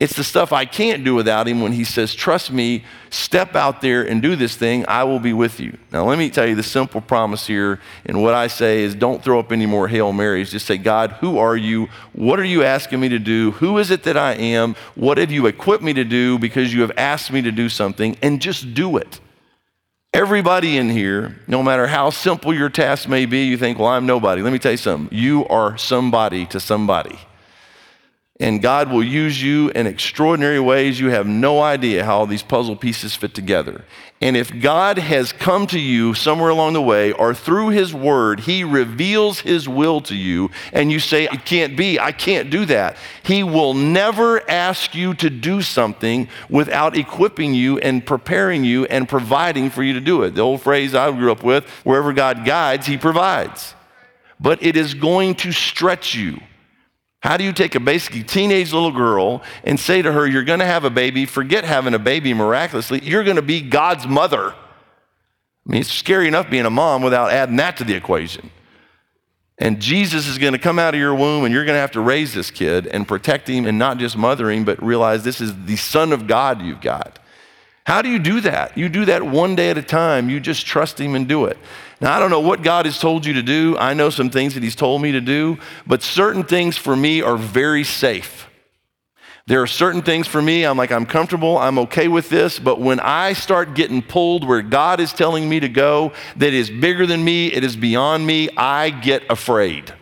It's 0.00 0.16
the 0.16 0.24
stuff 0.24 0.50
I 0.50 0.64
can't 0.64 1.04
do 1.04 1.14
without 1.14 1.46
him 1.46 1.60
when 1.60 1.72
he 1.72 1.84
says, 1.84 2.14
Trust 2.14 2.50
me, 2.50 2.84
step 3.10 3.54
out 3.54 3.82
there 3.82 4.02
and 4.02 4.22
do 4.22 4.34
this 4.34 4.56
thing, 4.56 4.86
I 4.88 5.04
will 5.04 5.20
be 5.20 5.34
with 5.34 5.60
you. 5.60 5.76
Now, 5.92 6.04
let 6.04 6.18
me 6.18 6.30
tell 6.30 6.46
you 6.46 6.54
the 6.54 6.62
simple 6.62 7.02
promise 7.02 7.46
here. 7.46 7.78
And 8.06 8.22
what 8.22 8.32
I 8.32 8.46
say 8.46 8.82
is 8.82 8.94
don't 8.94 9.22
throw 9.22 9.38
up 9.38 9.52
any 9.52 9.66
more 9.66 9.88
Hail 9.88 10.14
Marys. 10.14 10.52
Just 10.52 10.64
say, 10.64 10.78
God, 10.78 11.12
who 11.20 11.36
are 11.36 11.54
you? 11.54 11.90
What 12.14 12.40
are 12.40 12.44
you 12.44 12.64
asking 12.64 12.98
me 12.98 13.10
to 13.10 13.18
do? 13.18 13.50
Who 13.52 13.76
is 13.76 13.90
it 13.90 14.04
that 14.04 14.16
I 14.16 14.32
am? 14.32 14.74
What 14.94 15.18
have 15.18 15.30
you 15.30 15.46
equipped 15.46 15.84
me 15.84 15.92
to 15.92 16.04
do 16.04 16.38
because 16.38 16.72
you 16.72 16.80
have 16.80 16.92
asked 16.96 17.30
me 17.30 17.42
to 17.42 17.52
do 17.52 17.68
something? 17.68 18.16
And 18.22 18.40
just 18.40 18.72
do 18.72 18.96
it. 18.96 19.20
Everybody 20.14 20.78
in 20.78 20.88
here, 20.88 21.38
no 21.46 21.62
matter 21.62 21.86
how 21.86 22.08
simple 22.08 22.54
your 22.54 22.70
task 22.70 23.06
may 23.06 23.26
be, 23.26 23.44
you 23.44 23.58
think, 23.58 23.78
well, 23.78 23.88
I'm 23.88 24.06
nobody. 24.06 24.40
Let 24.40 24.52
me 24.54 24.58
tell 24.58 24.72
you 24.72 24.78
something. 24.78 25.16
You 25.16 25.46
are 25.48 25.76
somebody 25.76 26.46
to 26.46 26.58
somebody 26.58 27.18
and 28.40 28.62
God 28.62 28.90
will 28.90 29.04
use 29.04 29.40
you 29.40 29.68
in 29.68 29.86
extraordinary 29.86 30.58
ways. 30.58 30.98
You 30.98 31.10
have 31.10 31.26
no 31.26 31.60
idea 31.60 32.06
how 32.06 32.20
all 32.20 32.26
these 32.26 32.42
puzzle 32.42 32.74
pieces 32.74 33.14
fit 33.14 33.34
together. 33.34 33.84
And 34.22 34.34
if 34.34 34.60
God 34.60 34.96
has 34.96 35.32
come 35.32 35.66
to 35.68 35.78
you 35.78 36.14
somewhere 36.14 36.48
along 36.48 36.72
the 36.72 36.82
way 36.82 37.12
or 37.12 37.34
through 37.34 37.68
His 37.68 37.92
Word, 37.92 38.40
He 38.40 38.64
reveals 38.64 39.40
His 39.40 39.68
will 39.68 40.00
to 40.02 40.16
you, 40.16 40.50
and 40.72 40.90
you 40.90 41.00
say, 41.00 41.24
It 41.24 41.44
can't 41.44 41.76
be, 41.76 42.00
I 42.00 42.12
can't 42.12 42.48
do 42.50 42.64
that. 42.66 42.96
He 43.22 43.42
will 43.42 43.74
never 43.74 44.48
ask 44.50 44.94
you 44.94 45.12
to 45.14 45.28
do 45.28 45.60
something 45.60 46.28
without 46.48 46.96
equipping 46.96 47.52
you 47.52 47.78
and 47.78 48.04
preparing 48.04 48.64
you 48.64 48.86
and 48.86 49.06
providing 49.06 49.68
for 49.68 49.82
you 49.82 49.92
to 49.92 50.00
do 50.00 50.22
it. 50.22 50.34
The 50.34 50.40
old 50.40 50.62
phrase 50.62 50.94
I 50.94 51.10
grew 51.12 51.30
up 51.30 51.42
with 51.42 51.68
wherever 51.84 52.14
God 52.14 52.46
guides, 52.46 52.86
He 52.86 52.96
provides. 52.96 53.74
But 54.38 54.62
it 54.62 54.76
is 54.76 54.94
going 54.94 55.34
to 55.36 55.52
stretch 55.52 56.14
you. 56.14 56.40
How 57.20 57.36
do 57.36 57.44
you 57.44 57.52
take 57.52 57.74
a 57.74 57.80
basically 57.80 58.22
teenage 58.22 58.72
little 58.72 58.92
girl 58.92 59.42
and 59.64 59.78
say 59.78 60.00
to 60.00 60.10
her, 60.10 60.26
You're 60.26 60.44
going 60.44 60.60
to 60.60 60.66
have 60.66 60.84
a 60.84 60.90
baby, 60.90 61.26
forget 61.26 61.64
having 61.64 61.94
a 61.94 61.98
baby 61.98 62.32
miraculously, 62.32 63.00
you're 63.04 63.24
going 63.24 63.36
to 63.36 63.42
be 63.42 63.60
God's 63.60 64.06
mother? 64.06 64.54
I 65.66 65.72
mean, 65.72 65.82
it's 65.82 65.92
scary 65.92 66.26
enough 66.26 66.48
being 66.50 66.64
a 66.64 66.70
mom 66.70 67.02
without 67.02 67.30
adding 67.30 67.56
that 67.56 67.76
to 67.76 67.84
the 67.84 67.94
equation. 67.94 68.50
And 69.58 69.78
Jesus 69.78 70.26
is 70.26 70.38
going 70.38 70.54
to 70.54 70.58
come 70.58 70.78
out 70.78 70.94
of 70.94 71.00
your 71.00 71.14
womb 71.14 71.44
and 71.44 71.52
you're 71.52 71.66
going 71.66 71.76
to 71.76 71.80
have 71.80 71.90
to 71.92 72.00
raise 72.00 72.32
this 72.32 72.50
kid 72.50 72.86
and 72.86 73.06
protect 73.06 73.46
him 73.46 73.66
and 73.66 73.78
not 73.78 73.98
just 73.98 74.16
mother 74.16 74.50
him, 74.50 74.64
but 74.64 74.82
realize 74.82 75.22
this 75.22 75.42
is 75.42 75.66
the 75.66 75.76
Son 75.76 76.12
of 76.14 76.26
God 76.26 76.62
you've 76.62 76.80
got. 76.80 77.18
How 77.84 78.00
do 78.00 78.08
you 78.08 78.18
do 78.18 78.40
that? 78.40 78.78
You 78.78 78.88
do 78.88 79.04
that 79.04 79.22
one 79.22 79.54
day 79.54 79.68
at 79.68 79.76
a 79.76 79.82
time. 79.82 80.30
You 80.30 80.40
just 80.40 80.64
trust 80.64 80.98
him 80.98 81.14
and 81.14 81.28
do 81.28 81.44
it. 81.44 81.58
Now, 82.00 82.16
I 82.16 82.18
don't 82.18 82.30
know 82.30 82.40
what 82.40 82.62
God 82.62 82.86
has 82.86 82.98
told 82.98 83.26
you 83.26 83.34
to 83.34 83.42
do. 83.42 83.76
I 83.78 83.92
know 83.92 84.08
some 84.08 84.30
things 84.30 84.54
that 84.54 84.62
he's 84.62 84.74
told 84.74 85.02
me 85.02 85.12
to 85.12 85.20
do, 85.20 85.58
but 85.86 86.02
certain 86.02 86.44
things 86.44 86.76
for 86.76 86.96
me 86.96 87.20
are 87.20 87.36
very 87.36 87.84
safe. 87.84 88.48
There 89.46 89.60
are 89.60 89.66
certain 89.66 90.02
things 90.02 90.26
for 90.28 90.40
me, 90.40 90.64
I'm 90.64 90.78
like, 90.78 90.92
I'm 90.92 91.06
comfortable, 91.06 91.58
I'm 91.58 91.78
okay 91.80 92.08
with 92.08 92.28
this, 92.28 92.58
but 92.58 92.80
when 92.80 93.00
I 93.00 93.32
start 93.32 93.74
getting 93.74 94.00
pulled 94.00 94.46
where 94.46 94.62
God 94.62 95.00
is 95.00 95.12
telling 95.12 95.48
me 95.48 95.58
to 95.60 95.68
go, 95.68 96.12
that 96.36 96.54
is 96.54 96.70
bigger 96.70 97.04
than 97.04 97.24
me, 97.24 97.48
it 97.48 97.64
is 97.64 97.74
beyond 97.74 98.26
me, 98.26 98.48
I 98.56 98.90
get 98.90 99.24
afraid. 99.28 99.92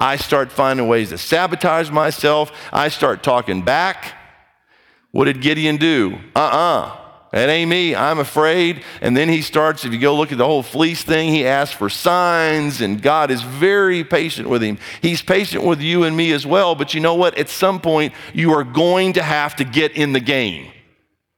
I 0.00 0.16
start 0.16 0.50
finding 0.50 0.88
ways 0.88 1.10
to 1.10 1.18
sabotage 1.18 1.90
myself. 1.90 2.50
I 2.72 2.88
start 2.88 3.22
talking 3.22 3.62
back. 3.62 4.14
What 5.10 5.26
did 5.26 5.42
Gideon 5.42 5.76
do? 5.76 6.18
Uh 6.34 6.38
uh-uh. 6.38 6.86
uh 6.86 6.99
that 7.32 7.48
ain't 7.48 7.70
me. 7.70 7.94
I'm 7.94 8.18
afraid. 8.18 8.82
And 9.00 9.16
then 9.16 9.28
he 9.28 9.40
starts, 9.40 9.84
if 9.84 9.92
you 9.92 10.00
go 10.00 10.16
look 10.16 10.32
at 10.32 10.38
the 10.38 10.46
whole 10.46 10.64
fleece 10.64 11.04
thing, 11.04 11.32
he 11.32 11.46
asks 11.46 11.74
for 11.74 11.88
signs, 11.88 12.80
and 12.80 13.00
God 13.00 13.30
is 13.30 13.42
very 13.42 14.02
patient 14.02 14.48
with 14.48 14.62
him. 14.62 14.78
He's 15.00 15.22
patient 15.22 15.64
with 15.64 15.80
you 15.80 16.02
and 16.02 16.16
me 16.16 16.32
as 16.32 16.44
well. 16.44 16.74
But 16.74 16.92
you 16.92 17.00
know 17.00 17.14
what? 17.14 17.38
At 17.38 17.48
some 17.48 17.80
point, 17.80 18.14
you 18.34 18.52
are 18.52 18.64
going 18.64 19.12
to 19.12 19.22
have 19.22 19.54
to 19.56 19.64
get 19.64 19.92
in 19.92 20.12
the 20.12 20.20
game. 20.20 20.72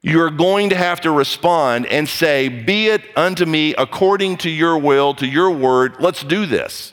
You're 0.01 0.31
going 0.31 0.71
to 0.71 0.75
have 0.75 0.99
to 1.01 1.11
respond 1.11 1.85
and 1.85 2.09
say, 2.09 2.49
Be 2.49 2.87
it 2.87 3.03
unto 3.15 3.45
me 3.45 3.75
according 3.75 4.37
to 4.37 4.49
your 4.49 4.77
will, 4.77 5.13
to 5.15 5.27
your 5.27 5.51
word. 5.51 5.97
Let's 5.99 6.23
do 6.23 6.45
this. 6.45 6.91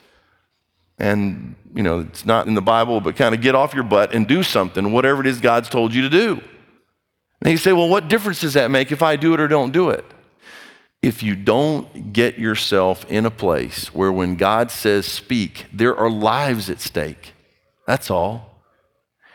And, 0.98 1.56
you 1.74 1.82
know, 1.82 2.00
it's 2.00 2.26
not 2.26 2.46
in 2.46 2.54
the 2.54 2.62
Bible, 2.62 3.00
but 3.00 3.16
kind 3.16 3.34
of 3.34 3.40
get 3.40 3.54
off 3.54 3.72
your 3.72 3.82
butt 3.82 4.14
and 4.14 4.28
do 4.28 4.42
something, 4.42 4.92
whatever 4.92 5.22
it 5.22 5.26
is 5.26 5.40
God's 5.40 5.70
told 5.70 5.94
you 5.94 6.02
to 6.02 6.10
do. 6.10 6.42
And 7.42 7.50
you 7.50 7.56
say, 7.56 7.72
well, 7.72 7.88
what 7.88 8.08
difference 8.08 8.40
does 8.40 8.54
that 8.54 8.70
make 8.70 8.92
if 8.92 9.02
I 9.02 9.16
do 9.16 9.32
it 9.34 9.40
or 9.40 9.48
don't 9.48 9.72
do 9.72 9.90
it? 9.90 10.04
If 11.02 11.22
you 11.22 11.34
don't 11.34 12.12
get 12.12 12.38
yourself 12.38 13.10
in 13.10 13.24
a 13.24 13.30
place 13.30 13.94
where 13.94 14.12
when 14.12 14.36
God 14.36 14.70
says 14.70 15.06
speak, 15.06 15.66
there 15.72 15.96
are 15.96 16.10
lives 16.10 16.68
at 16.68 16.80
stake. 16.80 17.32
That's 17.86 18.10
all. 18.10 18.62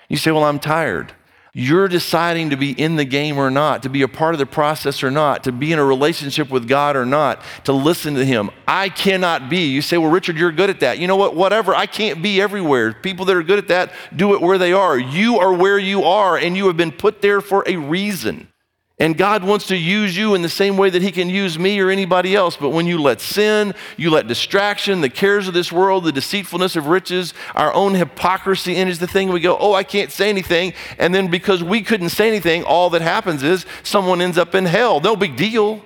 You 0.08 0.18
say, 0.18 0.32
well, 0.32 0.44
I'm 0.44 0.60
tired. 0.60 1.14
You're 1.58 1.88
deciding 1.88 2.50
to 2.50 2.58
be 2.58 2.72
in 2.72 2.98
the 2.98 3.06
game 3.06 3.38
or 3.38 3.50
not, 3.50 3.84
to 3.84 3.90
be 3.90 4.02
a 4.02 4.10
part 4.10 4.36
of 4.36 4.40
the 4.40 4.46
process 4.46 5.02
or 5.04 5.10
not, 5.10 5.46
to 5.46 5.54
be 5.54 5.72
in 5.72 5.80
a 5.80 5.86
relationship 5.86 6.50
with 6.50 6.68
God 6.68 6.98
or 6.98 7.06
not, 7.06 7.42
to 7.64 7.72
listen 7.72 8.16
to 8.16 8.26
Him. 8.26 8.52
I 8.68 8.90
cannot 8.90 9.50
be. 9.50 9.68
You 9.70 9.82
say, 9.82 9.98
Well, 9.98 10.12
Richard, 10.12 10.36
you're 10.36 10.52
good 10.52 10.70
at 10.70 10.82
that. 10.82 11.00
You 11.00 11.08
know 11.08 11.16
what? 11.16 11.34
Whatever. 11.34 11.74
I 11.74 11.86
can't 11.86 12.22
be 12.22 12.42
everywhere. 12.42 12.92
People 12.92 13.24
that 13.28 13.38
are 13.38 13.42
good 13.42 13.58
at 13.58 13.70
that 13.70 13.94
do 14.14 14.34
it 14.34 14.42
where 14.42 14.58
they 14.58 14.74
are. 14.74 14.98
You 15.00 15.40
are 15.40 15.54
where 15.54 15.80
you 15.80 16.04
are, 16.04 16.36
and 16.36 16.58
you 16.58 16.68
have 16.68 16.76
been 16.76 16.92
put 16.92 17.22
there 17.22 17.40
for 17.40 17.64
a 17.66 17.78
reason. 17.78 18.50
And 18.98 19.18
God 19.18 19.44
wants 19.44 19.68
to 19.68 19.76
use 19.76 20.16
you 20.16 20.36
in 20.36 20.42
the 20.42 20.48
same 20.48 20.78
way 20.78 20.90
that 20.90 21.02
He 21.02 21.12
can 21.12 21.30
use 21.30 21.60
me 21.60 21.80
or 21.82 21.90
anybody 21.90 22.34
else. 22.34 22.56
But 22.56 22.70
when 22.70 22.88
you 22.88 23.02
let 23.02 23.20
sin, 23.20 23.76
you 23.98 24.10
let 24.10 24.28
distraction, 24.28 25.02
the 25.02 25.10
cares 25.10 25.50
of 25.50 25.54
this 25.54 25.70
world, 25.70 26.06
the 26.06 26.14
deceitfulness 26.14 26.78
of 26.78 26.88
riches, 26.88 27.34
our 27.56 27.74
own 27.74 27.94
hypocrisy 27.94 28.78
in 28.78 28.88
is 28.88 29.00
the 29.00 29.08
thing, 29.08 29.34
we 29.34 29.42
go, 29.42 29.58
oh, 29.60 29.74
I 29.74 29.84
can't 29.84 30.12
say 30.12 30.30
anything. 30.30 30.74
And 30.98 31.14
then 31.14 31.30
because 31.30 31.62
we 31.62 31.82
couldn't 31.82 32.10
say 32.10 32.30
anything, 32.30 32.64
all 32.64 32.90
that 32.92 33.02
happens 33.02 33.44
is 33.44 33.66
someone 33.84 34.22
ends 34.22 34.38
up 34.38 34.56
in 34.56 34.64
hell. 34.64 35.02
No 35.02 35.18
big 35.18 35.36
deal. 35.36 35.84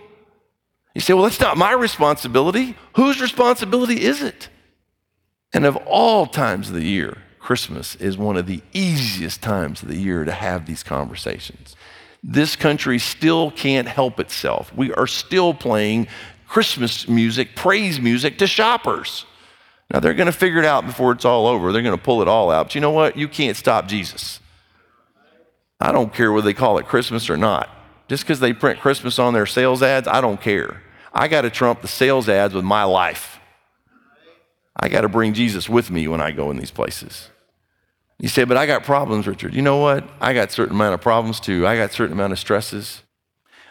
You 0.94 1.02
say, 1.02 1.14
well, 1.14 1.24
that's 1.24 1.40
not 1.40 1.58
my 1.58 1.72
responsibility. 1.72 2.76
Whose 2.94 3.22
responsibility 3.22 4.04
is 4.04 4.22
it? 4.22 4.50
And 5.52 5.66
of 5.66 5.78
all 5.78 6.28
times 6.28 6.70
of 6.70 6.76
the 6.76 6.86
year, 6.86 7.18
Christmas 7.40 7.96
is 7.96 8.20
one 8.20 8.38
of 8.38 8.46
the 8.46 8.62
easiest 8.72 9.42
times 9.42 9.82
of 9.82 9.88
the 9.88 9.98
year 9.98 10.26
to 10.26 10.32
have 10.32 10.68
these 10.68 10.84
conversations 10.84 11.76
this 12.24 12.56
country 12.56 13.00
still 13.00 13.52
can't 13.52 13.88
help 13.88 14.20
itself. 14.20 14.74
We 14.76 14.94
are 14.94 15.08
still 15.08 15.54
playing 15.54 16.08
Christmas 16.48 17.08
music, 17.08 17.56
praise 17.56 18.00
music 18.00 18.38
to 18.40 18.48
shoppers. 18.48 19.26
Now, 19.92 20.00
they're 20.00 20.14
going 20.14 20.28
to 20.28 20.32
figure 20.32 20.60
it 20.60 20.66
out 20.66 20.86
before 20.86 21.12
it's 21.14 21.26
all 21.26 21.48
over. 21.48 21.72
They're 21.72 21.82
going 21.82 21.98
to 21.98 22.04
pull 22.04 22.22
it 22.22 22.28
all 22.28 22.52
out. 22.52 22.68
But 22.68 22.76
you 22.76 22.82
know 22.82 22.92
what? 22.92 23.18
You 23.18 23.28
can't 23.28 23.58
stop 23.58 23.88
Jesus. 23.88 24.40
I 25.80 25.92
don't 25.92 26.14
care 26.14 26.32
whether 26.32 26.46
they 26.46 26.54
call 26.54 26.78
it 26.78 26.86
Christmas 26.86 27.30
or 27.30 27.38
not. 27.38 27.70
Just 28.08 28.24
because 28.24 28.40
they 28.40 28.54
print 28.54 28.80
Christmas 28.80 29.18
on 29.18 29.34
their 29.34 29.46
sales 29.46 29.82
ads, 29.82 30.08
I 30.08 30.22
don't 30.22 30.42
care. 30.42 30.84
I 31.14 31.28
got 31.28 31.42
to 31.42 31.50
trump 31.50 31.82
the 31.82 31.88
sales 31.88 32.30
ads 32.30 32.54
with 32.54 32.66
my 32.66 32.84
life. 32.84 33.40
I 34.76 34.90
got 34.90 35.02
to 35.02 35.10
bring 35.10 35.34
Jesus 35.34 35.70
with 35.70 35.90
me 35.90 36.08
when 36.08 36.22
I 36.22 36.32
go 36.32 36.52
in 36.52 36.58
these 36.58 36.72
places. 36.72 37.30
You 38.20 38.28
say, 38.28 38.44
but 38.44 38.58
I 38.58 38.66
got 38.66 38.84
problems, 38.84 39.28
Richard. 39.28 39.54
You 39.54 39.62
know 39.62 39.78
what? 39.78 40.08
I 40.20 40.34
got 40.34 40.52
certain 40.52 40.76
amount 40.76 40.94
of 40.94 41.02
problems 41.02 41.40
too. 41.40 41.66
I 41.66 41.78
got 41.78 41.94
certain 41.94 42.14
amount 42.14 42.34
of 42.34 42.40
stresses. 42.40 43.04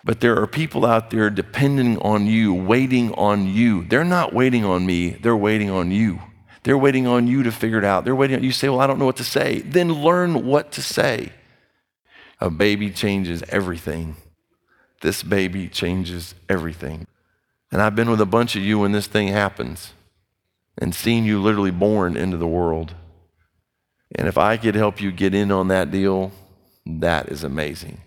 But 0.04 0.20
there 0.20 0.40
are 0.40 0.46
people 0.46 0.87
out 0.87 1.11
there 1.11 1.28
depending 1.28 1.98
on 1.98 2.26
you, 2.26 2.54
waiting 2.54 3.12
on 3.14 3.46
you. 3.46 3.84
They're 3.84 4.04
not 4.04 4.32
waiting 4.32 4.64
on 4.64 4.87
me, 4.87 5.11
they're 5.11 5.37
waiting 5.37 5.70
on 5.70 5.90
you. 5.90 6.20
They're 6.64 6.78
waiting 6.78 7.06
on 7.06 7.26
you 7.26 7.42
to 7.44 7.52
figure 7.52 7.78
it 7.78 7.84
out. 7.84 8.04
They're 8.04 8.16
waiting 8.16 8.37
on 8.37 8.42
you 8.42 8.52
say, 8.52 8.68
Well, 8.68 8.80
I 8.80 8.87
don't 8.87 8.98
know 8.98 9.06
what 9.06 9.16
to 9.16 9.24
say. 9.24 9.61
Then 9.61 9.92
learn 9.92 10.46
what 10.46 10.72
to 10.72 10.82
say. 10.82 11.32
A 12.40 12.50
baby 12.50 12.90
changes 12.90 13.42
everything. 13.48 14.16
This 15.00 15.22
baby 15.22 15.68
changes 15.68 16.34
everything. 16.48 17.06
And 17.70 17.80
I've 17.80 17.94
been 17.94 18.11
with 18.11 18.20
a 18.20 18.26
bunch 18.26 18.56
of 18.56 18.62
you 18.62 18.80
when 18.80 18.92
this 18.92 19.06
thing 19.06 19.28
happens 19.28 19.92
and 20.76 20.94
seen 20.94 21.24
you 21.24 21.40
literally 21.40 21.70
born 21.70 22.16
into 22.16 22.37
the 22.37 22.46
world. 22.46 22.94
And 24.14 24.26
if 24.26 24.38
I 24.38 24.56
could 24.56 24.74
help 24.74 25.00
you 25.00 25.12
get 25.12 25.34
in 25.34 25.52
on 25.52 25.68
that 25.68 25.90
deal, 25.90 26.32
that 26.86 27.28
is 27.28 27.44
amazing. 27.44 28.00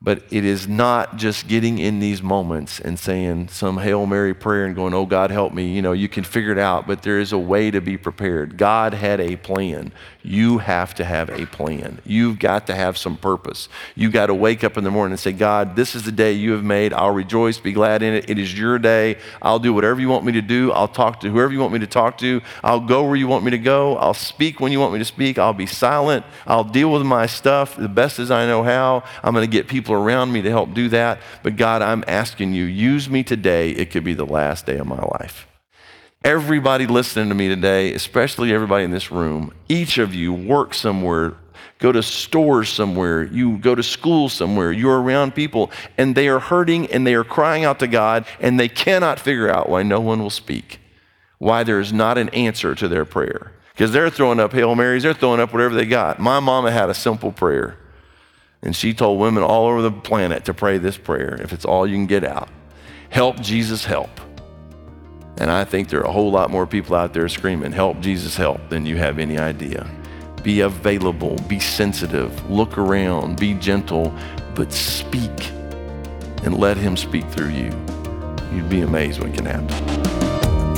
But 0.00 0.22
it 0.30 0.44
is 0.44 0.68
not 0.68 1.16
just 1.16 1.48
getting 1.48 1.78
in 1.78 1.98
these 1.98 2.22
moments 2.22 2.78
and 2.78 2.96
saying 2.96 3.48
some 3.48 3.78
Hail 3.78 4.06
Mary 4.06 4.32
prayer 4.32 4.64
and 4.64 4.76
going, 4.76 4.94
Oh, 4.94 5.06
God, 5.06 5.32
help 5.32 5.52
me. 5.52 5.74
You 5.74 5.82
know, 5.82 5.92
you 5.92 6.08
can 6.08 6.22
figure 6.22 6.52
it 6.52 6.58
out, 6.58 6.86
but 6.86 7.02
there 7.02 7.18
is 7.18 7.32
a 7.32 7.38
way 7.38 7.72
to 7.72 7.80
be 7.80 7.96
prepared. 7.96 8.56
God 8.56 8.94
had 8.94 9.20
a 9.20 9.36
plan. 9.36 9.92
You 10.22 10.58
have 10.58 10.94
to 10.96 11.04
have 11.04 11.30
a 11.30 11.46
plan. 11.46 12.00
You've 12.04 12.38
got 12.38 12.66
to 12.66 12.74
have 12.74 12.98
some 12.98 13.16
purpose. 13.16 13.68
You've 13.94 14.12
got 14.12 14.26
to 14.26 14.34
wake 14.34 14.62
up 14.62 14.76
in 14.76 14.84
the 14.84 14.90
morning 14.90 15.12
and 15.12 15.20
say, 15.20 15.32
God, 15.32 15.74
this 15.74 15.94
is 15.94 16.02
the 16.02 16.12
day 16.12 16.32
you 16.32 16.52
have 16.52 16.62
made. 16.62 16.92
I'll 16.92 17.12
rejoice, 17.12 17.58
be 17.58 17.72
glad 17.72 18.02
in 18.02 18.12
it. 18.12 18.28
It 18.28 18.38
is 18.38 18.56
your 18.56 18.78
day. 18.78 19.16
I'll 19.40 19.58
do 19.58 19.72
whatever 19.72 20.00
you 20.00 20.08
want 20.08 20.26
me 20.26 20.32
to 20.32 20.42
do. 20.42 20.70
I'll 20.72 20.86
talk 20.86 21.20
to 21.20 21.30
whoever 21.30 21.52
you 21.52 21.60
want 21.60 21.72
me 21.72 21.78
to 21.78 21.86
talk 21.86 22.18
to. 22.18 22.42
I'll 22.62 22.80
go 22.80 23.04
where 23.04 23.16
you 23.16 23.26
want 23.26 23.44
me 23.44 23.52
to 23.52 23.58
go. 23.58 23.96
I'll 23.96 24.12
speak 24.12 24.60
when 24.60 24.70
you 24.70 24.80
want 24.80 24.92
me 24.92 24.98
to 24.98 25.04
speak. 25.04 25.38
I'll 25.38 25.54
be 25.54 25.66
silent. 25.66 26.26
I'll 26.46 26.62
deal 26.62 26.92
with 26.92 27.02
my 27.02 27.26
stuff 27.26 27.76
the 27.76 27.88
best 27.88 28.18
as 28.18 28.30
I 28.30 28.46
know 28.46 28.62
how. 28.62 29.04
I'm 29.24 29.32
going 29.32 29.48
to 29.48 29.50
get 29.50 29.66
people 29.88 30.02
around 30.02 30.32
me 30.32 30.42
to 30.42 30.50
help 30.50 30.74
do 30.74 30.88
that. 30.90 31.18
But 31.42 31.56
God, 31.56 31.80
I'm 31.80 32.04
asking 32.06 32.52
you, 32.52 32.64
use 32.64 33.08
me 33.08 33.22
today. 33.22 33.70
It 33.70 33.90
could 33.90 34.04
be 34.04 34.12
the 34.12 34.26
last 34.26 34.66
day 34.66 34.76
of 34.76 34.86
my 34.86 35.00
life. 35.00 35.46
Everybody 36.22 36.86
listening 36.86 37.30
to 37.30 37.34
me 37.34 37.48
today, 37.48 37.94
especially 37.94 38.52
everybody 38.52 38.84
in 38.84 38.90
this 38.90 39.10
room, 39.10 39.54
each 39.68 39.96
of 39.96 40.14
you 40.14 40.34
work 40.34 40.74
somewhere, 40.74 41.36
go 41.78 41.90
to 41.90 42.02
stores 42.02 42.68
somewhere, 42.68 43.22
you 43.24 43.56
go 43.56 43.74
to 43.74 43.82
school 43.82 44.28
somewhere, 44.28 44.72
you're 44.72 45.00
around 45.00 45.34
people, 45.34 45.70
and 45.96 46.14
they 46.14 46.28
are 46.28 46.40
hurting 46.40 46.86
and 46.88 47.06
they 47.06 47.14
are 47.14 47.24
crying 47.24 47.64
out 47.64 47.78
to 47.78 47.86
God, 47.86 48.26
and 48.40 48.60
they 48.60 48.68
cannot 48.68 49.18
figure 49.18 49.48
out 49.48 49.70
why 49.70 49.82
no 49.82 50.00
one 50.00 50.20
will 50.20 50.28
speak, 50.28 50.80
why 51.38 51.62
there 51.62 51.80
is 51.80 51.94
not 51.94 52.18
an 52.18 52.28
answer 52.30 52.74
to 52.74 52.88
their 52.88 53.06
prayer. 53.06 53.52
Because 53.72 53.92
they're 53.92 54.10
throwing 54.10 54.40
up 54.40 54.52
Hail 54.52 54.74
Marys, 54.74 55.04
they're 55.04 55.14
throwing 55.14 55.40
up 55.40 55.52
whatever 55.52 55.74
they 55.74 55.86
got. 55.86 56.18
My 56.18 56.40
mama 56.40 56.72
had 56.72 56.90
a 56.90 56.94
simple 56.94 57.32
prayer, 57.32 57.78
and 58.62 58.74
she 58.74 58.92
told 58.94 59.18
women 59.20 59.42
all 59.42 59.66
over 59.66 59.82
the 59.82 59.92
planet 59.92 60.44
to 60.46 60.54
pray 60.54 60.78
this 60.78 60.96
prayer 60.96 61.38
if 61.42 61.52
it's 61.52 61.64
all 61.64 61.86
you 61.86 61.94
can 61.94 62.06
get 62.06 62.24
out. 62.24 62.48
Help 63.10 63.40
Jesus 63.40 63.84
help. 63.84 64.10
And 65.38 65.50
I 65.50 65.64
think 65.64 65.88
there 65.88 66.00
are 66.00 66.08
a 66.08 66.12
whole 66.12 66.32
lot 66.32 66.50
more 66.50 66.66
people 66.66 66.96
out 66.96 67.14
there 67.14 67.28
screaming, 67.28 67.72
Help, 67.72 68.00
Jesus, 68.00 68.36
help, 68.36 68.68
than 68.70 68.84
you 68.84 68.96
have 68.96 69.18
any 69.18 69.38
idea. 69.38 69.88
Be 70.42 70.60
available, 70.60 71.36
be 71.48 71.60
sensitive, 71.60 72.50
look 72.50 72.76
around, 72.76 73.38
be 73.38 73.54
gentle, 73.54 74.12
but 74.54 74.72
speak 74.72 75.50
and 76.42 76.58
let 76.58 76.76
Him 76.76 76.96
speak 76.96 77.28
through 77.30 77.50
you. 77.50 77.70
You'd 78.52 78.68
be 78.68 78.80
amazed 78.80 79.20
what 79.20 79.34
can 79.34 79.46
happen. 79.46 79.97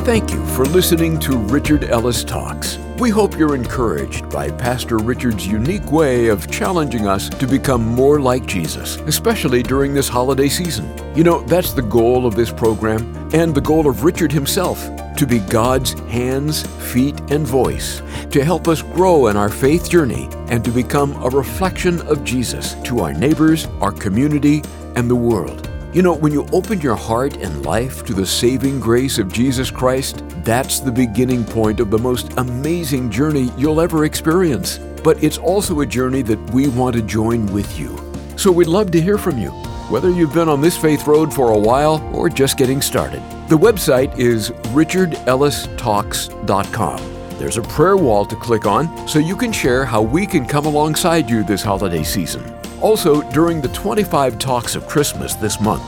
Thank 0.04 0.32
you 0.32 0.44
for 0.46 0.64
listening 0.64 1.20
to 1.20 1.36
Richard 1.36 1.84
Ellis 1.84 2.24
Talks. 2.24 2.78
We 2.98 3.10
hope 3.10 3.38
you're 3.38 3.54
encouraged 3.54 4.30
by 4.30 4.50
Pastor 4.50 4.96
Richard's 4.96 5.46
unique 5.46 5.92
way 5.92 6.28
of 6.28 6.50
challenging 6.50 7.06
us 7.06 7.28
to 7.28 7.46
become 7.46 7.84
more 7.84 8.18
like 8.18 8.46
Jesus, 8.46 8.96
especially 8.96 9.62
during 9.62 9.92
this 9.92 10.08
holiday 10.08 10.48
season. 10.48 10.90
You 11.14 11.22
know, 11.22 11.42
that's 11.42 11.74
the 11.74 11.82
goal 11.82 12.26
of 12.26 12.34
this 12.34 12.50
program 12.50 13.14
and 13.34 13.54
the 13.54 13.60
goal 13.60 13.86
of 13.86 14.02
Richard 14.02 14.32
himself 14.32 14.88
to 15.16 15.26
be 15.26 15.38
God's 15.38 15.92
hands, 16.08 16.66
feet, 16.92 17.20
and 17.30 17.46
voice 17.46 18.02
to 18.30 18.42
help 18.42 18.68
us 18.68 18.80
grow 18.80 19.26
in 19.26 19.36
our 19.36 19.50
faith 19.50 19.90
journey 19.90 20.30
and 20.48 20.64
to 20.64 20.70
become 20.70 21.12
a 21.22 21.28
reflection 21.28 22.00
of 22.08 22.24
Jesus 22.24 22.74
to 22.84 23.00
our 23.00 23.12
neighbors, 23.12 23.66
our 23.82 23.92
community, 23.92 24.62
and 24.96 25.10
the 25.10 25.14
world. 25.14 25.69
You 25.92 26.02
know, 26.02 26.14
when 26.14 26.32
you 26.32 26.46
open 26.52 26.80
your 26.80 26.94
heart 26.94 27.38
and 27.38 27.66
life 27.66 28.04
to 28.04 28.14
the 28.14 28.24
saving 28.24 28.78
grace 28.78 29.18
of 29.18 29.32
Jesus 29.32 29.72
Christ, 29.72 30.22
that's 30.44 30.78
the 30.78 30.92
beginning 30.92 31.44
point 31.44 31.80
of 31.80 31.90
the 31.90 31.98
most 31.98 32.32
amazing 32.36 33.10
journey 33.10 33.50
you'll 33.58 33.80
ever 33.80 34.04
experience. 34.04 34.78
But 35.02 35.20
it's 35.20 35.36
also 35.36 35.80
a 35.80 35.86
journey 35.86 36.22
that 36.22 36.38
we 36.50 36.68
want 36.68 36.94
to 36.94 37.02
join 37.02 37.44
with 37.46 37.76
you. 37.76 37.98
So 38.36 38.52
we'd 38.52 38.68
love 38.68 38.92
to 38.92 39.00
hear 39.00 39.18
from 39.18 39.36
you, 39.36 39.50
whether 39.90 40.10
you've 40.10 40.32
been 40.32 40.48
on 40.48 40.60
this 40.60 40.76
faith 40.76 41.08
road 41.08 41.34
for 41.34 41.50
a 41.50 41.58
while 41.58 42.00
or 42.14 42.28
just 42.28 42.56
getting 42.56 42.80
started. 42.80 43.20
The 43.48 43.58
website 43.58 44.16
is 44.16 44.50
richardellistalks.com. 44.50 47.36
There's 47.36 47.56
a 47.56 47.62
prayer 47.62 47.96
wall 47.96 48.24
to 48.26 48.36
click 48.36 48.64
on 48.64 49.08
so 49.08 49.18
you 49.18 49.34
can 49.34 49.50
share 49.50 49.84
how 49.84 50.02
we 50.02 50.24
can 50.24 50.46
come 50.46 50.66
alongside 50.66 51.28
you 51.28 51.42
this 51.42 51.64
holiday 51.64 52.04
season. 52.04 52.59
Also, 52.80 53.20
during 53.30 53.60
the 53.60 53.68
25 53.68 54.38
Talks 54.38 54.74
of 54.74 54.88
Christmas 54.88 55.34
this 55.34 55.60
month, 55.60 55.82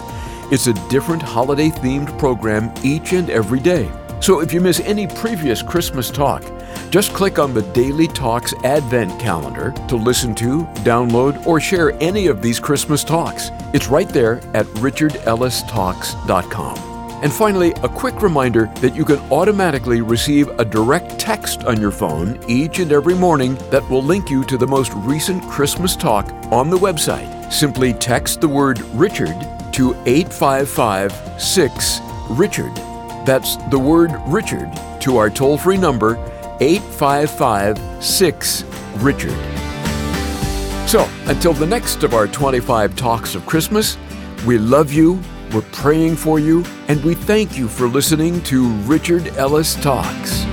it's 0.52 0.66
a 0.66 0.74
different 0.88 1.22
holiday 1.22 1.70
themed 1.70 2.18
program 2.18 2.70
each 2.82 3.14
and 3.14 3.30
every 3.30 3.60
day. 3.60 3.90
So 4.20 4.40
if 4.40 4.52
you 4.52 4.60
miss 4.60 4.80
any 4.80 5.06
previous 5.06 5.62
Christmas 5.62 6.10
talk, 6.10 6.44
just 6.90 7.14
click 7.14 7.38
on 7.38 7.54
the 7.54 7.62
Daily 7.72 8.06
Talks 8.06 8.52
Advent 8.62 9.18
calendar 9.18 9.72
to 9.88 9.96
listen 9.96 10.34
to, 10.36 10.64
download, 10.84 11.46
or 11.46 11.58
share 11.58 11.92
any 12.02 12.26
of 12.26 12.42
these 12.42 12.60
Christmas 12.60 13.02
talks. 13.02 13.50
It's 13.72 13.88
right 13.88 14.08
there 14.08 14.42
at 14.54 14.66
richardellistalks.com. 14.66 16.91
And 17.22 17.32
finally, 17.32 17.70
a 17.84 17.88
quick 17.88 18.20
reminder 18.20 18.66
that 18.80 18.96
you 18.96 19.04
can 19.04 19.20
automatically 19.30 20.00
receive 20.00 20.48
a 20.58 20.64
direct 20.64 21.20
text 21.20 21.62
on 21.64 21.80
your 21.80 21.92
phone 21.92 22.40
each 22.48 22.80
and 22.80 22.90
every 22.90 23.14
morning 23.14 23.54
that 23.70 23.88
will 23.88 24.02
link 24.02 24.28
you 24.28 24.42
to 24.44 24.58
the 24.58 24.66
most 24.66 24.92
recent 24.94 25.40
Christmas 25.44 25.94
talk 25.94 26.28
on 26.50 26.68
the 26.68 26.76
website. 26.76 27.52
Simply 27.52 27.92
text 27.92 28.40
the 28.40 28.48
word 28.48 28.80
Richard 28.94 29.40
to 29.72 29.94
855 30.04 31.40
6 31.40 32.00
Richard. 32.30 32.74
That's 33.24 33.56
the 33.70 33.78
word 33.78 34.12
Richard 34.26 34.72
to 35.02 35.16
our 35.16 35.30
toll 35.30 35.56
free 35.56 35.76
number 35.76 36.16
855 36.60 38.02
6 38.02 38.64
Richard. 38.96 39.38
So, 40.88 41.08
until 41.26 41.52
the 41.52 41.66
next 41.66 42.02
of 42.02 42.14
our 42.14 42.26
25 42.26 42.96
Talks 42.96 43.36
of 43.36 43.46
Christmas, 43.46 43.96
we 44.44 44.58
love 44.58 44.92
you 44.92 45.22
we're 45.52 45.62
praying 45.72 46.16
for 46.16 46.38
you, 46.38 46.64
and 46.88 47.02
we 47.04 47.14
thank 47.14 47.56
you 47.56 47.68
for 47.68 47.86
listening 47.86 48.42
to 48.44 48.68
Richard 48.82 49.28
Ellis 49.36 49.74
Talks. 49.82 50.51